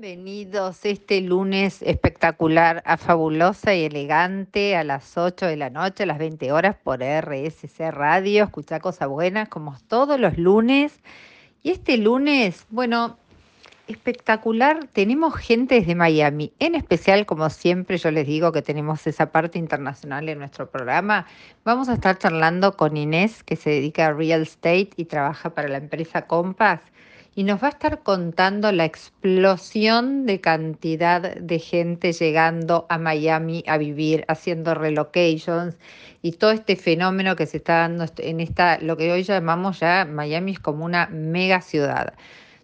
[0.00, 6.06] Bienvenidos este lunes espectacular a Fabulosa y Elegante a las 8 de la noche, a
[6.06, 8.44] las 20 horas por RSC Radio.
[8.44, 11.00] Escucha cosas buenas como todos los lunes.
[11.62, 13.18] Y este lunes, bueno,
[13.88, 14.86] espectacular.
[14.90, 16.54] Tenemos gente desde Miami.
[16.60, 21.26] En especial, como siempre, yo les digo que tenemos esa parte internacional en nuestro programa.
[21.62, 25.68] Vamos a estar charlando con Inés, que se dedica a real estate y trabaja para
[25.68, 26.80] la empresa Compass
[27.40, 33.64] y nos va a estar contando la explosión de cantidad de gente llegando a Miami
[33.66, 35.78] a vivir, haciendo relocations
[36.20, 40.04] y todo este fenómeno que se está dando en esta, lo que hoy llamamos ya
[40.04, 42.12] Miami es como una mega ciudad.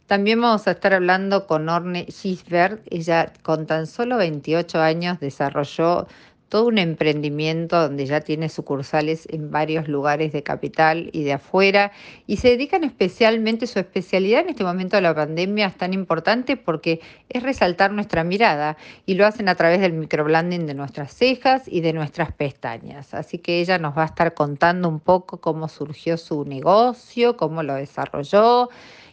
[0.07, 2.83] También vamos a estar hablando con Orne Gisbert.
[2.91, 6.07] Ella con tan solo 28 años desarrolló
[6.49, 11.93] todo un emprendimiento donde ya tiene sucursales en varios lugares de capital y de afuera
[12.27, 16.57] y se dedican especialmente, su especialidad en este momento de la pandemia es tan importante
[16.57, 21.63] porque es resaltar nuestra mirada y lo hacen a través del microblending de nuestras cejas
[21.67, 23.13] y de nuestras pestañas.
[23.15, 27.63] Así que ella nos va a estar contando un poco cómo surgió su negocio, cómo
[27.63, 28.69] lo desarrolló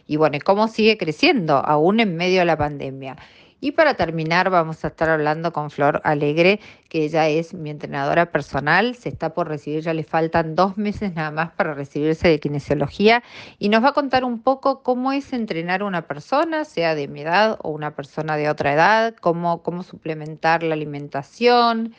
[0.06, 3.16] y bueno, cómo sigue creciendo aún en medio de la pandemia.
[3.64, 8.30] Y para terminar, vamos a estar hablando con Flor Alegre, que ella es mi entrenadora
[8.30, 12.38] personal, se está por recibir, ya le faltan dos meses nada más para recibirse de
[12.38, 13.22] kinesiología
[13.58, 17.08] y nos va a contar un poco cómo es entrenar a una persona, sea de
[17.08, 21.94] mi edad o una persona de otra edad, cómo, cómo suplementar la alimentación,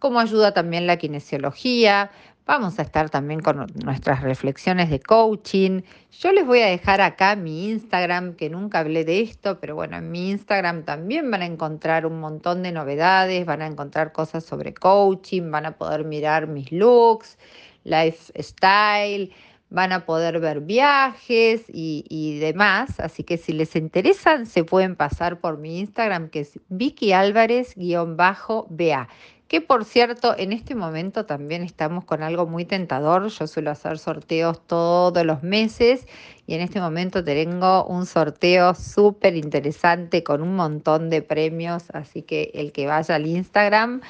[0.00, 2.10] cómo ayuda también la kinesiología.
[2.44, 5.82] Vamos a estar también con nuestras reflexiones de coaching.
[6.10, 9.96] Yo les voy a dejar acá mi Instagram, que nunca hablé de esto, pero bueno,
[9.96, 14.44] en mi Instagram también van a encontrar un montón de novedades, van a encontrar cosas
[14.44, 17.38] sobre coaching, van a poder mirar mis looks,
[17.84, 19.32] lifestyle,
[19.70, 22.98] van a poder ver viajes y, demás.
[22.98, 29.08] Así que si les interesan, se pueden pasar por mi Instagram, que es Vicky Álvarez-BA
[29.52, 33.28] que por cierto, en este momento también estamos con algo muy tentador.
[33.28, 36.06] Yo suelo hacer sorteos todos los meses
[36.46, 42.22] y en este momento tengo un sorteo súper interesante con un montón de premios, así
[42.22, 44.00] que el que vaya al Instagram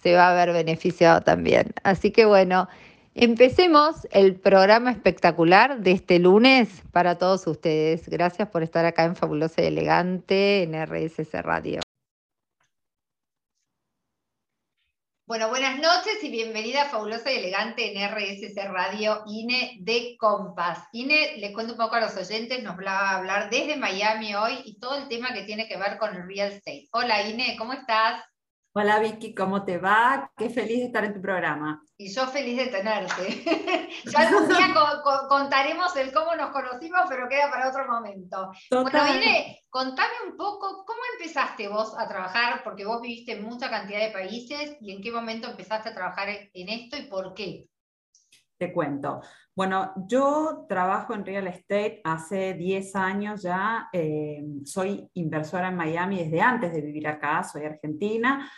[0.00, 1.74] se va a ver beneficiado también.
[1.82, 2.68] Así que bueno,
[3.16, 8.08] empecemos el programa espectacular de este lunes para todos ustedes.
[8.08, 11.83] Gracias por estar acá en Fabulosa y Elegante en RSS Radio.
[15.26, 20.80] Bueno, buenas noches y bienvenida Fabulosa y Elegante en RSC Radio INE de Compass.
[20.92, 24.60] INE, les cuento un poco a los oyentes, nos va a hablar desde Miami hoy
[24.66, 26.88] y todo el tema que tiene que ver con el real estate.
[26.92, 28.22] Hola INE, ¿cómo estás?
[28.76, 30.32] Hola Vicky, ¿cómo te va?
[30.36, 31.80] Qué feliz de estar en tu programa.
[31.96, 33.44] Y yo feliz de tenerte.
[34.12, 34.74] ya algún día
[35.28, 38.50] contaremos el cómo nos conocimos, pero queda para otro momento.
[38.72, 42.64] Bueno, Ine, contame un poco, ¿cómo empezaste vos a trabajar?
[42.64, 46.30] Porque vos viviste en mucha cantidad de países y en qué momento empezaste a trabajar
[46.30, 47.68] en esto y por qué.
[48.58, 49.20] Te cuento.
[49.56, 53.88] Bueno, yo trabajo en real estate hace 10 años ya.
[53.92, 58.50] Eh, soy inversora en Miami desde antes de vivir acá, soy argentina,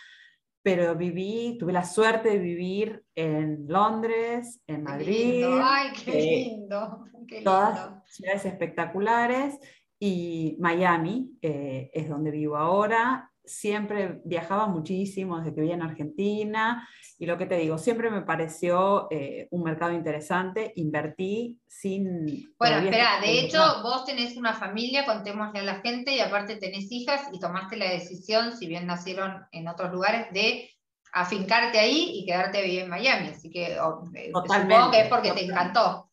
[0.62, 5.44] pero viví, tuve la suerte de vivir en Londres, en Madrid.
[5.62, 7.04] Ay, qué eh, lindo.
[7.44, 9.58] Todas ciudades espectaculares
[10.00, 16.88] y Miami eh, es donde vivo ahora siempre viajaba muchísimo desde que vivía en Argentina
[17.18, 22.54] y lo que te digo, siempre me pareció eh, un mercado interesante, invertí sin...
[22.58, 26.92] Bueno, espera, de hecho vos tenés una familia, contémosle a la gente, y aparte tenés
[26.92, 30.70] hijas y tomaste la decisión, si bien nacieron en otros lugares, de
[31.12, 35.32] afincarte ahí y quedarte a vivir en Miami, así que eh, supongo que es porque
[35.32, 36.10] te encantó.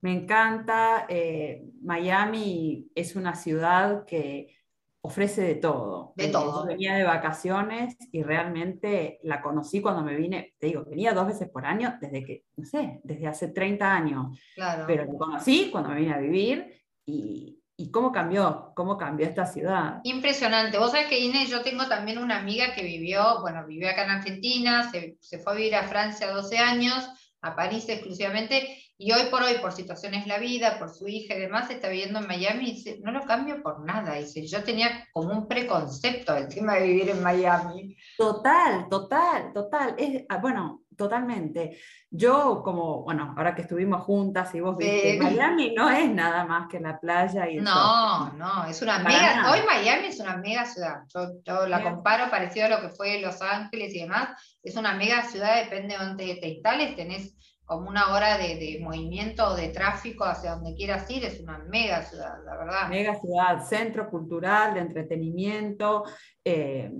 [0.00, 4.56] Me encanta, eh, Miami es una ciudad que
[5.02, 6.12] ofrece de todo.
[6.16, 6.64] De todo.
[6.66, 11.48] venía de vacaciones y realmente la conocí cuando me vine, te digo, venía dos veces
[11.50, 14.38] por año desde que, no sé, desde hace 30 años.
[14.54, 14.84] Claro.
[14.86, 19.44] Pero la conocí cuando me vine a vivir y, y cómo cambió, cómo cambió esta
[19.44, 20.00] ciudad.
[20.04, 20.78] Impresionante.
[20.78, 24.10] Vos sabés que Inés, yo tengo también una amiga que vivió, bueno, vivió acá en
[24.10, 27.08] Argentina, se, se fue a vivir a Francia 12 años,
[27.40, 31.34] a París exclusivamente, y hoy por hoy, por situaciones de la vida, por su hija
[31.34, 34.14] y demás, está viviendo en Miami y dice, no lo cambio por nada.
[34.14, 37.96] Dice, yo tenía como un preconcepto tema de vivir en Miami.
[38.16, 39.96] Total, total, total.
[39.98, 41.80] Es, ah, bueno, totalmente.
[42.10, 46.68] Yo como, bueno, ahora que estuvimos juntas y vos viste, Miami no es nada más
[46.68, 51.02] que la playa y No, no, es una mega, hoy Miami es una mega ciudad.
[51.44, 54.28] Yo, la comparo parecido a lo que fue Los Ángeles y demás.
[54.62, 57.34] Es una mega ciudad, depende de dónde te instales, tenés
[57.72, 62.02] como una hora de, movimiento o de tráfico hacia donde quieras ir, es una mega
[62.02, 62.88] ciudad, la verdad.
[62.88, 66.04] Mega ciudad, centro cultural, de entretenimiento.
[66.44, 66.92] Eh,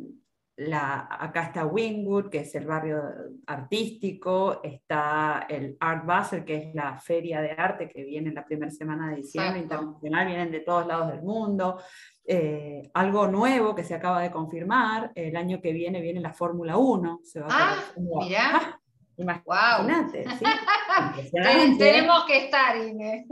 [0.56, 3.02] la, acá está Wingwood, que es el barrio
[3.46, 8.70] artístico, está el Art Basel, que es la feria de arte que viene la primera
[8.70, 11.80] semana de diciembre internacional, vienen de todos lados del mundo.
[12.24, 16.76] Eh, algo nuevo que se acaba de confirmar, el año que viene viene la Fórmula
[16.76, 17.20] 1.
[17.24, 18.81] Se va ah, mira.
[19.16, 20.44] Imagínate, ¿sí?
[21.78, 23.26] Tenemos que estar, Inés.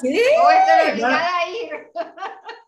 [0.00, 0.20] ¿Sí?
[0.42, 1.90] O a ir.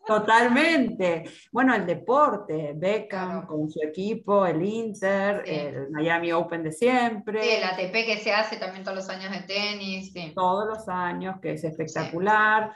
[0.07, 1.25] Totalmente.
[1.51, 7.43] Bueno, el deporte, Beckham con su equipo, el Inter, el Miami Open de siempre.
[7.43, 10.13] Sí, el ATP que se hace también todos los años de tenis.
[10.35, 12.73] Todos los años, que es espectacular.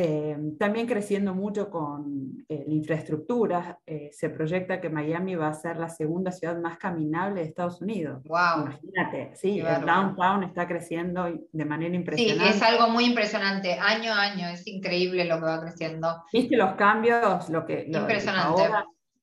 [0.00, 5.54] Eh, también creciendo mucho con eh, la infraestructura, eh, se proyecta que Miami va a
[5.54, 8.22] ser la segunda ciudad más caminable de Estados Unidos.
[8.22, 8.66] Wow.
[8.66, 12.44] Imagínate, sí, el downtown está creciendo de manera impresionante.
[12.44, 16.22] Sí, es algo muy impresionante, año a año, es increíble lo que va creciendo.
[16.32, 17.48] ¿Viste los cambios?
[17.48, 18.70] Lo que, impresionante.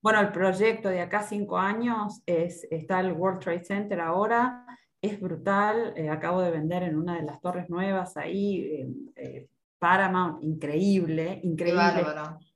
[0.01, 4.65] bueno, el proyecto de acá cinco años es, está el World Trade Center ahora,
[5.01, 8.83] es brutal, acabo de vender en una de las torres nuevas ahí
[9.79, 12.05] Paramount, increíble, increíble.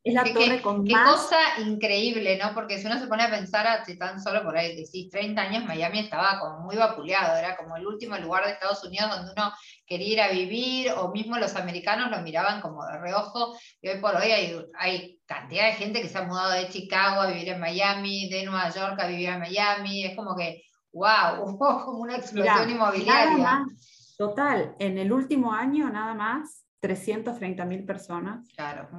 [0.01, 2.54] Es la torre con qué cosa increíble, ¿no?
[2.54, 5.66] Porque si uno se pone a pensar hace tan solo por ahí, decís, 30 años,
[5.66, 9.51] Miami estaba como muy vapuleado, era como el último lugar de Estados Unidos donde uno
[9.86, 14.00] quería ir a vivir, o mismo los americanos lo miraban como de reojo, y hoy
[14.00, 17.50] por hoy hay, hay cantidad de gente que se ha mudado de Chicago a vivir
[17.50, 20.63] en Miami, de Nueva York a vivir en Miami, es como que,
[20.94, 23.66] wow, hubo como una explosión inmobiliaria.
[24.18, 28.47] total, en el último año nada más, 330 mil personas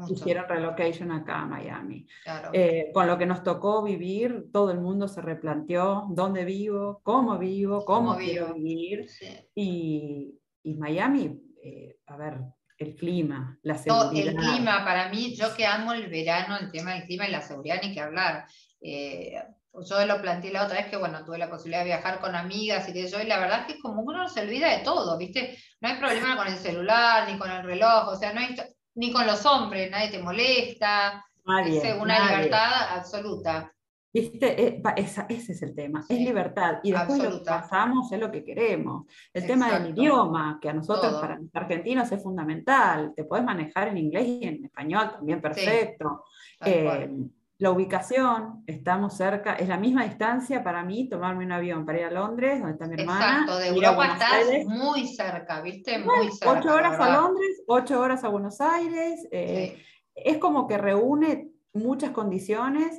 [0.08, 2.06] hicieron relocation acá a Miami.
[2.52, 7.38] Eh, con lo que nos tocó vivir, todo el mundo se replanteó dónde vivo, cómo
[7.38, 9.06] vivo, cómo, quiero vivir.
[9.54, 12.40] Y, y, Miami, eh, a ver,
[12.76, 14.28] el clima, la seguridad.
[14.28, 17.42] el clima, para mí, yo que amo el verano, el tema del clima y la
[17.42, 18.46] seguridad, ni que hablar.
[18.80, 19.42] Eh,
[19.72, 22.88] yo lo planteé la otra vez que, bueno, tuve la posibilidad de viajar con amigas
[22.88, 25.56] y que yo, y la verdad es que como uno se olvida de todo, ¿viste?
[25.80, 28.56] No hay problema con el celular, ni con el reloj, o sea, no hay,
[28.94, 31.24] ni con los hombres, nadie te molesta,
[31.66, 33.72] es una libertad absoluta.
[34.12, 34.66] ¿Viste?
[34.66, 36.80] Eh, ese es el tema, es libertad.
[36.82, 39.06] Y después lo que pasamos es lo que queremos.
[39.32, 43.12] El tema del idioma, que a nosotros, para los argentinos, es fundamental.
[43.14, 46.24] Te puedes manejar en inglés y en español también perfecto.
[46.64, 47.08] Eh,
[47.60, 52.04] la ubicación, estamos cerca, es la misma distancia para mí tomarme un avión para ir
[52.06, 53.42] a Londres, donde está mi hermana.
[53.42, 55.98] Exacto, de Europa estás muy cerca, ¿viste?
[55.98, 56.58] Muy cerca.
[56.58, 59.28] Ocho horas a Londres, ocho horas a Buenos Aires.
[59.30, 59.78] Eh,
[60.14, 62.98] es como que reúne muchas condiciones.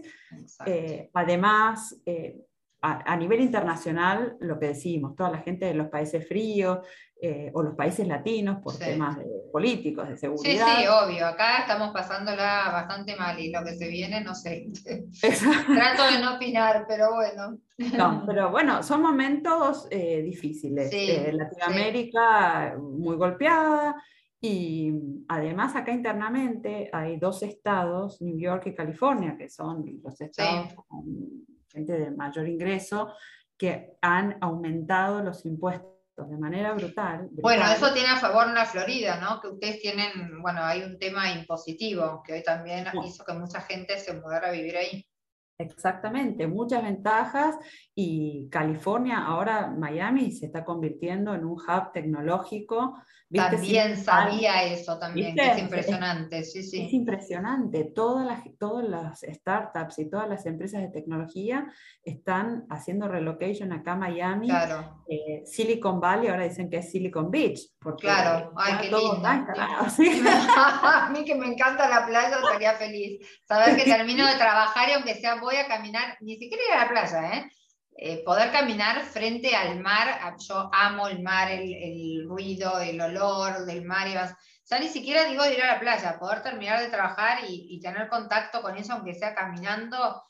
[0.68, 2.38] Eh, además, eh,
[2.83, 6.80] a, nivel internacional, lo que decimos, toda la gente de los países fríos
[7.22, 9.19] eh, o los países latinos por temas
[9.51, 10.66] políticos, de seguridad.
[10.66, 11.28] Sí, sí, obvio.
[11.28, 14.68] Acá estamos pasándola bastante mal y lo que se viene, no sé.
[15.22, 17.60] Trato de no opinar, pero bueno.
[17.95, 20.89] No, pero bueno, son momentos eh, difíciles.
[20.92, 23.95] Eh, Latinoamérica muy golpeada.
[24.44, 24.92] Y
[25.27, 31.45] además acá internamente hay dos estados, New York y California, que son los estados con
[31.72, 33.14] gente de mayor ingreso,
[33.58, 39.20] que han aumentado los impuestos de manera brutal, Bueno, eso tiene a favor la Florida,
[39.20, 39.42] ¿no?
[39.42, 43.98] Que ustedes tienen, bueno, hay un tema impositivo que hoy también hizo que mucha gente
[43.98, 45.06] se mudara a vivir ahí.
[45.63, 47.56] Exactamente, muchas ventajas
[47.96, 52.96] y California, ahora Miami se está convirtiendo en un hub tecnológico
[53.34, 56.86] también sabía eso también, es impresionante, sí, sí.
[56.86, 61.68] Es impresionante, todas las, todas las startups y todas las empresas de tecnología
[62.03, 64.48] están haciendo relocation acá a Miami.
[64.48, 65.03] Claro.
[65.08, 67.60] Eh, Silicon Valley, ahora dicen que es Silicon Beach.
[67.80, 69.22] Porque claro, ay, qué lindo.
[69.24, 73.25] a mí que me encanta la playa, estaría feliz.
[73.48, 76.84] Saber que termino de trabajar y aunque sea voy a caminar, ni siquiera ir a
[76.84, 77.51] la playa, ¿eh?
[77.98, 80.08] Eh, poder caminar frente al mar,
[80.39, 84.34] yo amo el mar, el, ruido, el olor del mar, y vas,
[84.65, 88.62] ya ni siquiera digo ir a la playa, poder terminar de trabajar y, tener contacto
[88.62, 90.24] con eso, aunque sea caminando,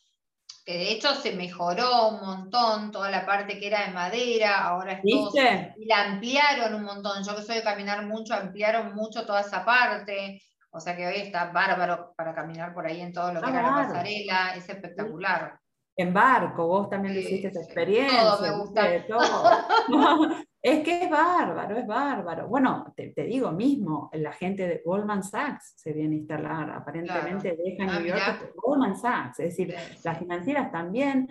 [0.65, 4.93] que de hecho se mejoró un montón toda la parte que era de madera, ahora
[4.93, 5.31] es todo,
[5.77, 9.63] y la ampliaron un montón, yo que soy de caminar mucho, ampliaron mucho toda esa
[9.63, 13.49] parte, o sea que hoy está bárbaro para caminar por ahí en todo lo que
[13.49, 15.61] era la pasarela, es espectacular
[16.01, 18.21] en barco, vos también hiciste esa experiencia.
[18.21, 18.95] Todo me gusta.
[20.61, 22.47] es que es bárbaro, es bárbaro.
[22.47, 27.83] Bueno, te, digo mismo, la gente de Goldman Sachs se viene a instalar, aparentemente deja
[27.83, 31.27] ah, New York Goldman Sachs, es decir, las financieras también.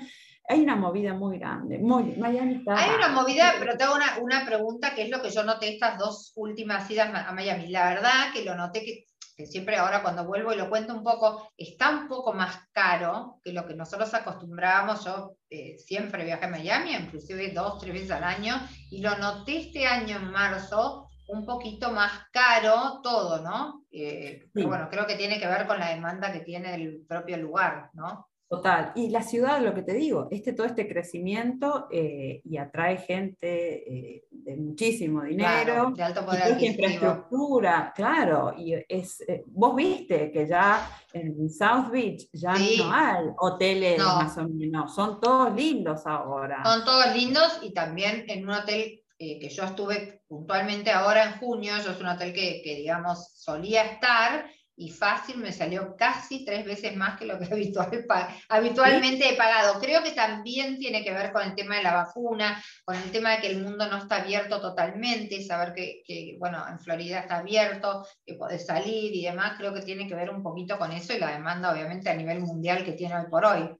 [0.49, 1.79] hay una movida muy grande.
[1.79, 5.43] Miami está hay una movida, pero tengo una, una pregunta que es lo que yo
[5.43, 7.69] noté estas dos últimas idas a Miami.
[7.69, 9.05] La verdad que lo noté que
[9.47, 13.53] siempre ahora cuando vuelvo y lo cuento un poco, está un poco más caro que
[13.53, 15.05] lo que nosotros acostumbrábamos.
[15.05, 18.55] Yo eh, siempre viajé a Miami, inclusive dos, tres veces al año,
[18.91, 23.85] y lo noté este año en marzo un poquito más caro todo, ¿no?
[23.91, 27.37] Eh, pero bueno, creo que tiene que ver con la demanda que tiene el propio
[27.37, 28.30] lugar, ¿no?
[28.51, 28.91] Total.
[28.97, 33.47] Y la ciudad, lo que te digo, este, todo este crecimiento eh, y atrae gente
[33.47, 38.53] eh, de muchísimo dinero, de alto poder infraestructura, claro.
[38.59, 44.37] Y es, eh, vos viste que ya en South Beach ya no hay hoteles más
[44.37, 46.65] o menos, son todos lindos ahora.
[46.65, 51.75] Son todos lindos y también en un hotel que yo estuve puntualmente ahora en junio,
[51.85, 54.47] yo es un hotel que, que digamos solía estar
[54.81, 58.05] y fácil me salió casi tres veces más que lo que habitual,
[58.49, 59.79] habitualmente he pagado.
[59.79, 63.33] Creo que también tiene que ver con el tema de la vacuna, con el tema
[63.33, 67.39] de que el mundo no está abierto totalmente, saber que, que bueno, en Florida está
[67.39, 71.13] abierto, que podés salir y demás, creo que tiene que ver un poquito con eso
[71.13, 73.77] y la demanda obviamente a nivel mundial que tiene hoy por hoy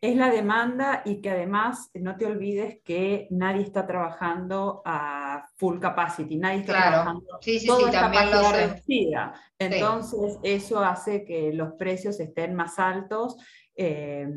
[0.00, 5.80] es la demanda y que además no te olvides que nadie está trabajando a full
[5.80, 9.34] capacity, nadie está trabajando sí, sí, sí, también lo reducida.
[9.58, 13.36] Entonces eso hace que los precios estén más altos.
[13.74, 14.28] Eh,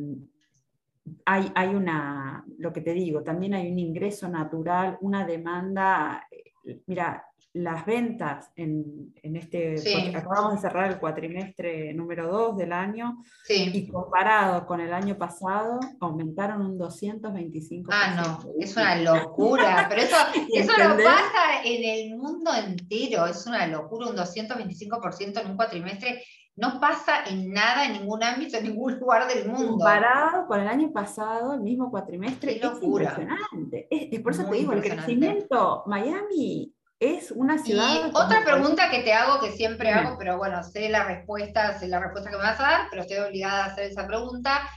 [1.26, 6.28] hay, hay, una, lo que te digo, también hay un ingreso natural, una demanda.
[6.32, 7.24] Eh, mira,
[7.54, 9.76] las ventas en, en este,
[10.16, 15.80] acabamos de cerrar el cuatrimestre número 2 del año, y comparado con el año pasado,
[16.00, 17.88] aumentaron un 225%.
[17.92, 20.16] Ah, no, es una locura, pero eso,
[20.54, 26.24] eso no pasa en el mundo entero, es una locura, un 225% en un cuatrimestre.
[26.54, 29.70] No pasa en nada, en ningún ámbito, en ningún lugar del mundo.
[29.70, 33.88] Comparado con el año pasado, el mismo cuatrimestre, es impresionante.
[33.90, 37.96] Es, por eso te digo, el crecimiento, Miami es una ciudad...
[37.96, 41.88] Y otra pregunta que te hago, que siempre hago, pero bueno, sé la respuesta, sé
[41.88, 44.70] la respuesta que me vas a dar, pero estoy obligada a hacer esa pregunta.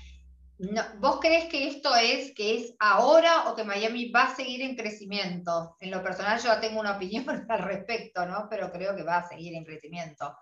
[1.01, 4.75] ¿Vos crees que esto es que es ahora o que Miami va a seguir en
[4.75, 5.77] crecimiento?
[5.81, 8.47] En lo personal yo tengo una opinión al respecto, ¿no?
[8.49, 10.35] Pero creo que va a seguir en crecimiento.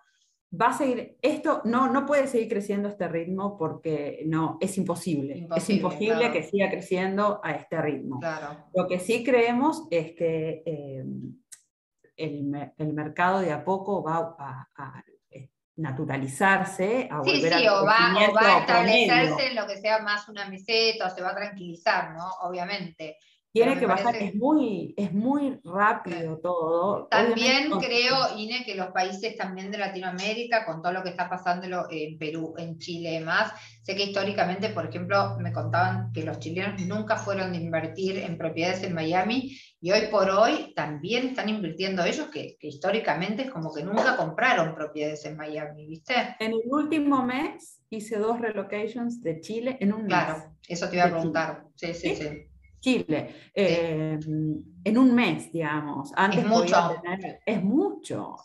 [0.55, 4.77] Va a seguir, esto no, no puede seguir creciendo a este ritmo porque no, es
[4.79, 5.49] imposible.
[5.57, 8.21] es imposible que siga creciendo a este ritmo.
[8.21, 8.67] Claro.
[8.73, 11.05] Lo que sí creemos es que eh,
[12.17, 18.29] el, mercado de a poco va a, eh, naturalizarse, a sí, volver sí, o va,
[18.29, 21.37] o va, a establecerse en lo que sea más una meseta, o se va a
[21.37, 22.29] tranquilizar, ¿no?
[22.43, 23.19] Obviamente.
[23.53, 27.07] Tiene que bajar, es muy, es muy rápido todo.
[27.09, 31.87] También creo, Ine, que los países también de Latinoamérica, con todo lo que está pasando
[31.91, 36.39] en Perú, en Chile y demás, sé que históricamente, por ejemplo, me contaban que los
[36.39, 41.51] chilenos nunca fueron de invertir en propiedades en Miami y hoy por hoy también están
[41.51, 46.15] invirtiendo ellos, que, históricamente es como que nunca compraron propiedades en Miami, ¿viste?
[46.41, 50.09] En el último mes hice dos relocations de Chile en un mes.
[50.09, 51.65] Claro, eso te iba a preguntar.
[51.77, 52.17] sí, sí.
[52.17, 52.52] sí.
[52.83, 54.19] Chile, eh,
[54.85, 56.11] en un mes, digamos.
[56.17, 56.97] Antes es mucho.
[57.47, 58.37] es mucho.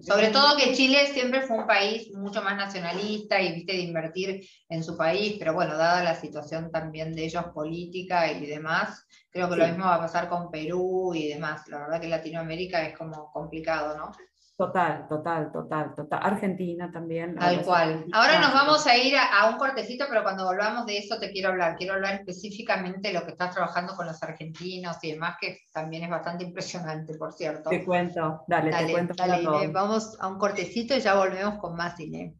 [0.00, 4.48] Sobre todo que Chile siempre fue un país mucho más nacionalista y viste de invertir
[4.68, 9.50] en su país, pero bueno, dada la situación también de ellos política y demás, creo
[9.50, 11.66] que lo mismo va a pasar con Perú y demás.
[11.66, 14.12] La verdad que Latinoamérica es como complicado, ¿no?
[14.56, 16.20] Total, total, total, total.
[16.22, 17.34] Argentina también.
[17.34, 18.06] Tal cual.
[18.12, 21.48] Ahora nos vamos a ir a, un cortecito, pero cuando volvamos de eso te quiero
[21.48, 21.74] hablar.
[21.74, 26.04] Quiero hablar específicamente de lo que estás trabajando con los argentinos y demás, que también
[26.04, 27.68] es bastante impresionante, por cierto.
[27.68, 29.14] Te cuento, dale, te cuento.
[29.16, 32.36] Dale, vamos a un cortecito y ya volvemos con más cine.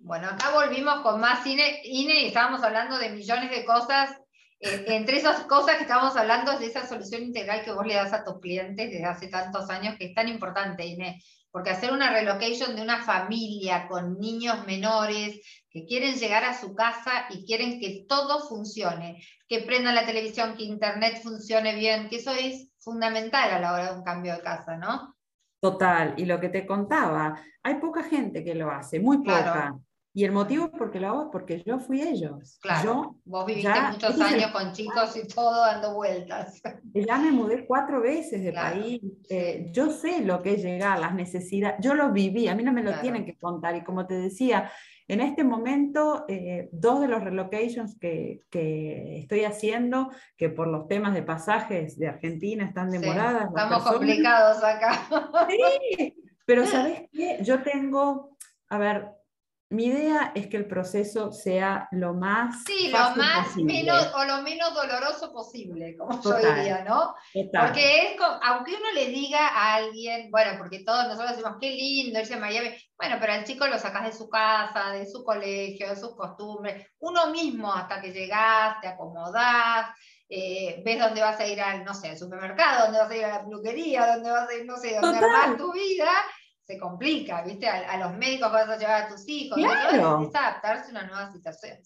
[0.00, 4.16] Bueno, acá volvimos con más cine, Ine, y estábamos hablando de millones de cosas
[4.60, 7.94] eh, entre esas cosas que estamos hablando es de esa solución integral que vos le
[7.94, 11.92] das a tus clientes desde hace tantos años, que es tan importante, Inés, porque hacer
[11.92, 17.46] una relocation de una familia con niños menores que quieren llegar a su casa y
[17.46, 22.70] quieren que todo funcione, que prendan la televisión, que internet funcione bien, que eso es
[22.78, 25.14] fundamental a la hora de un cambio de casa, ¿no?
[25.60, 29.74] Total, y lo que te contaba, hay poca gente que lo hace, muy poca.
[30.14, 32.58] Y el motivo por qué lo hago es porque yo fui ellos.
[32.60, 36.60] Claro, vos viviste muchos años con chicos y todo dando vueltas.
[36.94, 39.00] Ya me mudé cuatro veces de país.
[39.28, 41.76] Eh, yo sé lo que es llegar, las necesidades.
[41.80, 43.76] Yo lo viví, a mí no me lo tienen que contar.
[43.76, 44.70] Y como te decía,
[45.06, 50.86] en este momento, eh, dos de los relocations que, que, estoy haciendo, que por los
[50.86, 53.46] temas de pasajes de Argentina están demoradas.
[53.48, 55.06] estamos complicados acá.
[55.48, 57.38] Sí, pero ¿sabes qué?
[57.42, 58.36] Yo tengo,
[58.68, 59.17] a ver,
[59.70, 64.40] mi idea es que el proceso sea lo más sí, lo más menos o lo
[64.42, 67.14] menos doloroso posible, como yo diría, ¿no?
[67.32, 72.18] Porque es aunque uno le diga a alguien, bueno, porque todos nosotros decimos qué lindo
[72.18, 75.90] irse a Miami, bueno, pero al chico lo sacas de su casa, de su colegio,
[75.90, 79.90] de sus costumbres, uno mismo hasta que llegás, te acomodás,
[80.30, 83.24] eh, ves dónde vas a ir al, no sé, al supermercado, dónde vas a ir
[83.26, 86.10] a la peluquería, dónde vas a ir, no sé, dónde armar tu vida
[86.68, 87.66] se complica, ¿viste?
[87.66, 90.20] A, los médicos vas a llevar a tus hijos, claro.
[90.20, 91.78] es adaptarse a una nueva situación.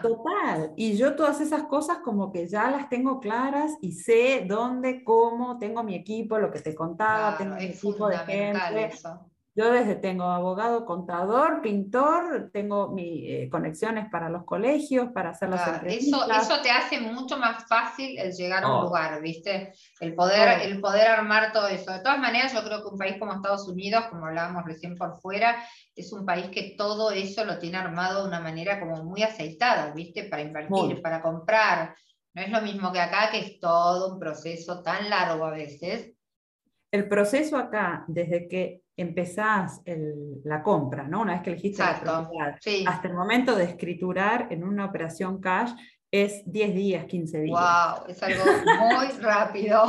[0.00, 5.04] Total, y yo todas esas cosas como que ya las tengo claras y sé dónde,
[5.04, 8.86] cómo, tengo mi equipo, lo que te contaba, tengo mi equipo de gente.
[8.86, 9.30] Eso.
[9.56, 15.48] Yo desde tengo abogado, contador, pintor, tengo mis eh, conexiones para los colegios, para hacer
[15.48, 18.82] las Eso, eso te hace mucho más fácil el llegar a un oh.
[18.82, 19.72] lugar, ¿viste?
[20.00, 20.62] El poder, oh.
[20.64, 21.92] el poder armar todo eso.
[21.92, 25.20] De todas maneras, yo creo que un país como Estados Unidos, como hablábamos recién por
[25.20, 25.56] fuera,
[25.94, 29.92] es un país que todo eso lo tiene armado de una manera como muy aceitada,
[29.92, 30.24] ¿viste?
[30.24, 31.94] Para invertir, para comprar.
[32.32, 36.12] No es lo mismo que acá, que es todo un proceso tan largo a veces.
[36.90, 39.82] El proceso acá, desde que empezás
[40.44, 41.22] la compra, ¿no?
[41.22, 45.72] Una vez que elegiste la propiedad, hasta el momento de escriturar en una operación cash
[46.22, 47.60] es 10 días, 15 días.
[47.60, 48.06] ¡Wow!
[48.06, 48.44] Es algo
[48.78, 49.82] muy rápido.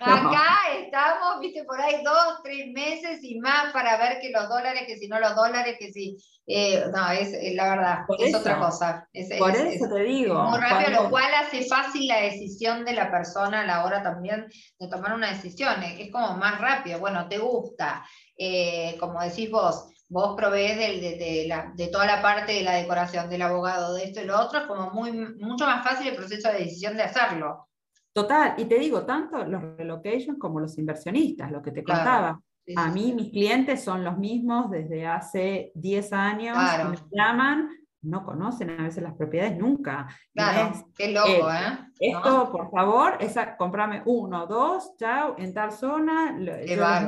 [0.00, 4.82] Acá estamos, viste, por ahí dos, tres meses y más para ver que los dólares,
[4.88, 6.16] que si no los dólares, que si...
[6.48, 9.08] Eh, no, es eh, la verdad, es otra cosa.
[9.38, 10.42] por eso te digo.
[10.42, 14.46] muy rápido, lo cual hace fácil la decisión de la persona a la hora también
[14.80, 15.80] de tomar una decisión.
[15.82, 16.98] Es como más rápido.
[16.98, 18.04] Bueno, te gusta,
[18.36, 23.94] eh, como decís vos, vos provees de, toda la parte de la decoración, del abogado,
[23.94, 26.96] de esto y lo otro, es como muy, mucho más fácil el proceso de decisión
[26.96, 27.66] de hacerlo.
[28.12, 32.40] Total, y te digo, tanto los relocations como los inversionistas, lo que te contaba.
[32.76, 37.70] a mí mis clientes son los mismos desde hace 10 años, me llaman,
[38.02, 40.06] no conocen a veces las propiedades nunca.
[40.32, 41.58] Claro, qué loco, ¿eh?
[41.98, 42.12] ¿eh?
[42.12, 46.52] Esto, por favor, esa, comprame uno, dos, chao, en tal zona, lo,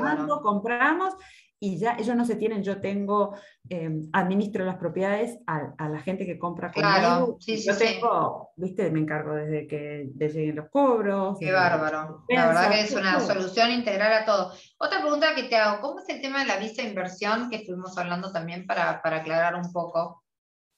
[0.02, 1.14] mando, compramos,
[1.58, 3.34] y ya ellos no se tienen, yo tengo,
[3.68, 6.98] em, administro las propiedades a, la gente que compra conmigo.
[6.98, 11.38] Claro, sí, sí, yo tengo, viste, me encargo desde que lleguen los cobros.
[11.38, 12.24] Qué bárbaro.
[12.28, 14.52] La verdad que es una solución integral a todo.
[14.78, 17.56] Otra pregunta que te hago, ¿cómo es el tema de la visa de inversión que
[17.56, 20.22] estuvimos hablando también para, para aclarar un poco?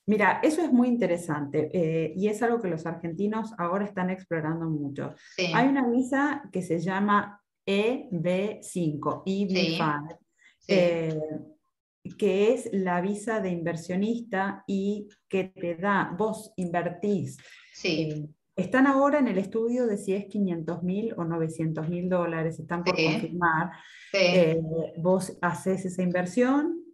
[0.07, 4.65] Mira, eso es muy interesante eh, y es algo que los argentinos ahora están explorando
[4.65, 5.15] mucho.
[5.55, 10.19] Hay una visa que se llama EB5, EB5,
[10.69, 11.19] eh,
[12.17, 17.39] que es la visa de inversionista y que te da, vos invertís.
[17.73, 18.11] Sí.
[18.11, 22.59] Eh, están ahora en el estudio de si es 500 mil o 900 mil dólares,
[22.59, 23.71] están por confirmar.
[24.13, 24.61] Eh,
[24.97, 26.85] vos haces esa inversión,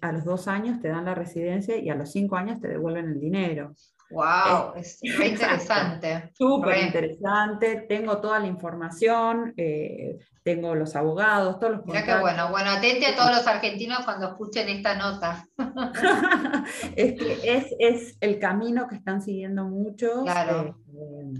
[0.00, 3.08] a los dos años te dan la residencia y a los cinco años te devuelven
[3.08, 3.74] el dinero.
[4.10, 4.74] ¡Wow!
[4.76, 6.30] es muy interesante.
[6.34, 7.86] Súper interesante.
[7.88, 12.50] Tengo toda la información, eh, tengo los abogados, todos los Mira qué bueno.
[12.50, 15.46] Bueno, atente a todos los argentinos cuando escuchen esta nota.
[16.96, 20.22] es que es, es, el camino que están siguiendo muchos.
[20.22, 20.78] Claro.
[20.88, 21.32] Eh,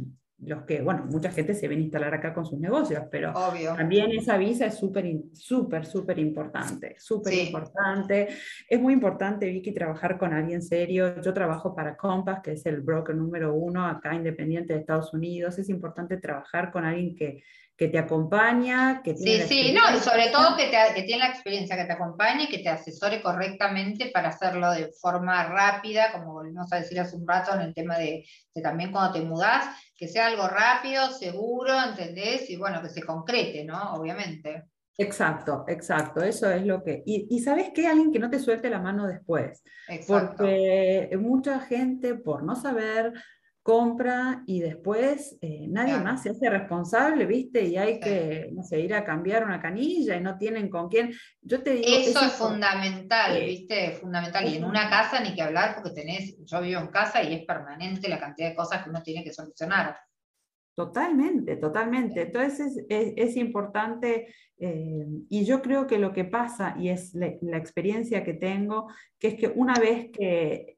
[0.46, 3.74] los que, bueno, mucha gente se viene a instalar acá con sus negocios, pero Obvio.
[3.74, 8.28] también esa visa es súper, súper, súper importante, súper importante.
[8.68, 11.20] Es muy importante, Vicky, trabajar con alguien serio.
[11.20, 15.58] Yo trabajo para Compass, que es el broker número uno acá independiente de Estados Unidos.
[15.58, 17.42] Es importante trabajar con alguien que,
[17.76, 21.24] que te acompaña, que tiene Sí, sí, no, y sobre todo que, te, que, tiene
[21.24, 26.34] la experiencia, que te acompañe, que te asesore correctamente para hacerlo de forma rápida, como
[26.34, 29.66] volvimos a decir hace un rato en el tema de, de también cuando te mudás,
[29.96, 32.48] que sea algo rápido, seguro, ¿entendés?
[32.48, 33.94] Y bueno, que se concrete, ¿no?
[33.94, 34.64] Obviamente.
[34.96, 37.02] Exacto, exacto, eso es lo que...
[37.04, 37.88] Y, y ¿sabes qué?
[37.88, 39.64] Alguien que no te suelte la mano después.
[39.88, 40.36] Exacto.
[40.36, 43.12] Porque mucha gente, por no saber,
[43.64, 47.64] compra y después eh, nadie más se hace responsable, ¿viste?
[47.64, 51.14] Y hay que, no sé, ir a cambiar una canilla y no tienen con quién.
[51.40, 51.88] Yo te digo...
[51.88, 53.92] Eso, es fundamental, ¿viste?
[53.92, 54.46] fundamental.
[54.46, 57.46] Y en una casa ni que hablar porque tenés, yo vivo en casa y es
[57.46, 59.96] permanente la cantidad de cosas que uno tiene que solucionar.
[60.76, 62.20] Totalmente, totalmente.
[62.20, 64.26] Entonces es, importante
[64.58, 69.28] eh, y yo creo que lo que pasa, y es la experiencia que tengo, que
[69.28, 70.73] es que una vez que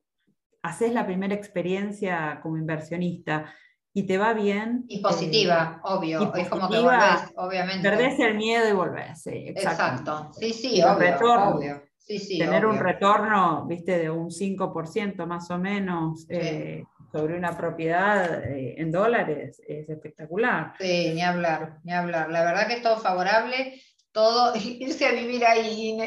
[0.67, 3.55] haces la primera experiencia como inversionista
[3.93, 4.85] y te va bien.
[4.89, 6.35] Y positiva, eh, obvio.
[6.35, 7.89] es como que volvés, obviamente.
[7.89, 10.33] Perdés el miedo y volvés, sí, exacto.
[10.39, 16.25] Sí, sí, obvio, Sí, sí, Tener un retorno, viste, de un 5% más o menos
[16.29, 20.75] eh, sobre una propiedad eh, en dólares es espectacular.
[20.79, 22.31] Sí, ni hablar, ni hablar.
[22.31, 25.99] La verdad que es todo favorable, todo, irse a vivir ahí,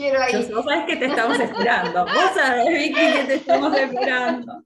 [0.00, 0.54] quiero ir.
[0.54, 2.04] Vos sabés que te estamos esperando.
[2.04, 4.64] Vos sabés, Vicky, que te estamos esperando.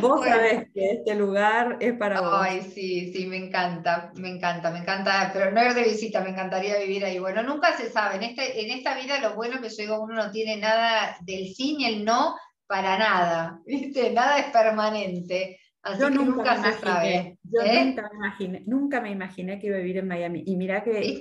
[0.00, 2.34] Vos sabés que este lugar es para vos.
[2.34, 6.30] Ay, sí, sí, me encanta, me encanta, me encanta, pero no es de visita, me
[6.30, 7.18] encantaría vivir ahí.
[7.18, 10.14] Bueno, nunca se sabe, en, este, en esta vida lo bueno que yo digo, uno
[10.14, 14.10] no tiene nada del sí ni el no para nada, ¿viste?
[14.10, 15.58] Nada es permanente
[15.98, 17.84] yo nunca, me imaginé, Yo ¿eh?
[17.84, 20.42] nunca me imaginé, nunca me imaginé que iba a vivir en Miami.
[20.46, 21.16] Y mira que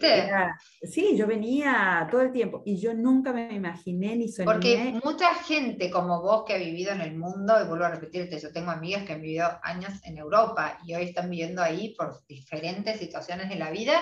[0.84, 4.45] sí, yo venía todo el tiempo y yo nunca me imaginé ni soñé.
[4.45, 8.39] Porque mucha gente como vos que ha vivido en el mundo, y vuelvo a repetirte,
[8.39, 12.26] yo tengo amigas que han vivido años en Europa y hoy están viviendo ahí por
[12.28, 13.93] diferentes situaciones de la vida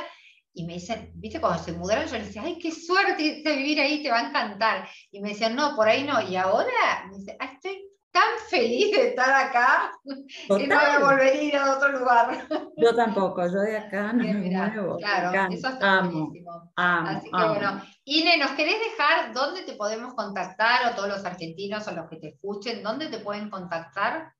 [0.54, 3.80] y me dicen, viste, cuando se mudaron, yo les decía, ay, qué suerte de vivir
[3.80, 4.88] ahí, te va a encantar.
[5.10, 6.22] Y me decían, no, por ahí no.
[6.22, 11.00] Y ahora, me dice, ah, estoy tan feliz de estar acá que no voy a
[11.00, 12.48] volver a ir a otro lugar.
[12.78, 14.98] Yo tampoco, yo de acá no me muevo.
[14.98, 16.72] Claro, eso está buenísimo.
[16.76, 21.88] Así que bueno, Ine, ¿nos querés dejar dónde te podemos contactar o todos los argentinos
[21.88, 24.34] o los que te escuchen, dónde te pueden contactar?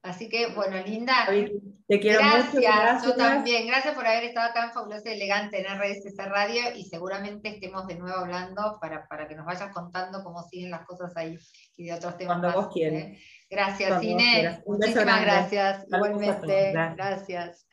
[0.01, 1.27] Así que, bueno, Linda.
[1.87, 2.67] Te quiero gracias, mucho.
[2.67, 3.03] Gracias.
[3.05, 3.67] Yo también.
[3.67, 7.95] Gracias por haber estado tan fabulosa y elegante en RSC Radio y seguramente estemos de
[7.95, 11.37] nuevo hablando para, para que nos vayas contando cómo siguen las cosas ahí
[11.77, 12.39] y de otros temas.
[12.39, 13.03] Cuando vos quieras.
[13.03, 13.19] ¿eh?
[13.49, 14.61] Gracias, Inés.
[14.65, 15.85] Muchísimas gracias.
[15.87, 16.71] Igualmente.
[16.71, 17.67] Gracias.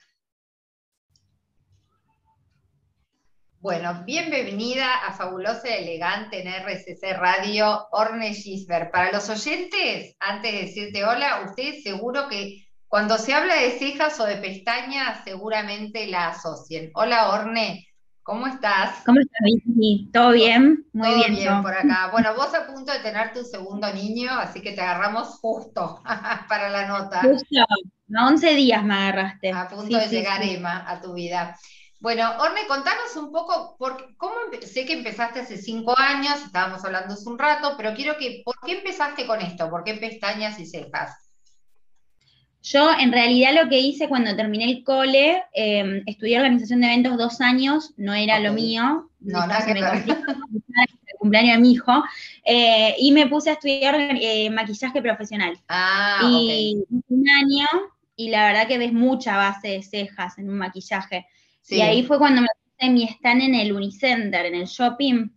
[3.62, 8.90] Bueno, bienvenida a Fabulosa y Elegante en RCC Radio, Orne Gisbert.
[8.90, 14.18] Para los oyentes, antes de decirte hola, ustedes seguro que cuando se habla de cejas
[14.18, 16.90] o de pestañas, seguramente la asocien.
[16.94, 17.86] Hola, Orne,
[18.22, 19.02] ¿cómo estás?
[19.04, 20.86] ¿Cómo estás, ¿Todo bien?
[20.94, 21.34] Muy Todo bien.
[21.34, 22.08] bien por acá.
[22.12, 26.00] Bueno, vos a punto de tener tu segundo niño, así que te agarramos justo
[26.48, 27.20] para la nota.
[27.20, 27.66] Justo,
[28.08, 29.52] 11 días me agarraste.
[29.52, 31.58] A punto de llegar, Emma, a tu vida.
[32.00, 37.12] Bueno, Orne, contanos un poco, por, ¿cómo sé que empezaste hace cinco años, estábamos hablando
[37.12, 39.68] hace un rato, pero quiero que, ¿por qué empezaste con esto?
[39.68, 41.30] ¿Por qué pestañas y cejas?
[42.62, 47.18] Yo en realidad lo que hice cuando terminé el cole, em, estudié organización de eventos
[47.18, 49.10] dos años, no era lo mío.
[49.20, 49.72] No, nada que.
[49.72, 52.02] El cumpleaños de mi hijo,
[52.46, 55.58] eh, y me puse a estudiar eh, maquillaje profesional.
[55.68, 57.66] Ah, y un año,
[58.16, 61.26] y la verdad que ves mucha base de cejas en un maquillaje.
[61.68, 65.28] Y ahí fue cuando me puse mi stand en el Unicenter, en el shopping.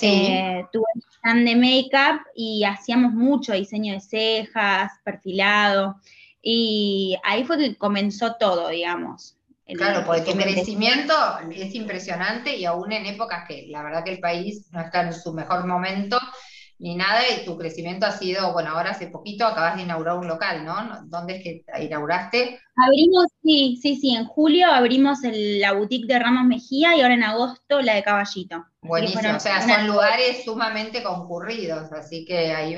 [0.00, 5.96] Eh, tuve mi stand de make-up y hacíamos mucho diseño de cejas, perfilado.
[6.42, 9.38] Y ahí fue que comenzó todo, digamos.
[9.76, 11.14] Claro, porque el crecimiento
[11.50, 15.12] es impresionante y aún en épocas que la verdad que el país no está en
[15.12, 16.18] su mejor momento,
[16.78, 20.28] ni nada, y tu crecimiento ha sido, bueno, ahora hace poquito acabas de inaugurar un
[20.28, 20.76] local, ¿no?
[21.06, 22.60] ¿Dónde es que inauguraste?
[22.76, 27.24] Abrimos, sí, sí, sí, en julio abrimos la boutique de Ramos Mejía y ahora en
[27.24, 28.64] agosto la de Caballito.
[28.80, 32.76] Buenísimo, o sea, son lugares sumamente concurridos, así que ahí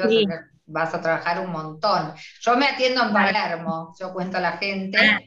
[0.64, 2.14] vas, a, trabajar un montón.
[2.40, 4.98] Yo me atiendo en Palermo, yo cuento a la gente.
[4.98, 5.20] Ah,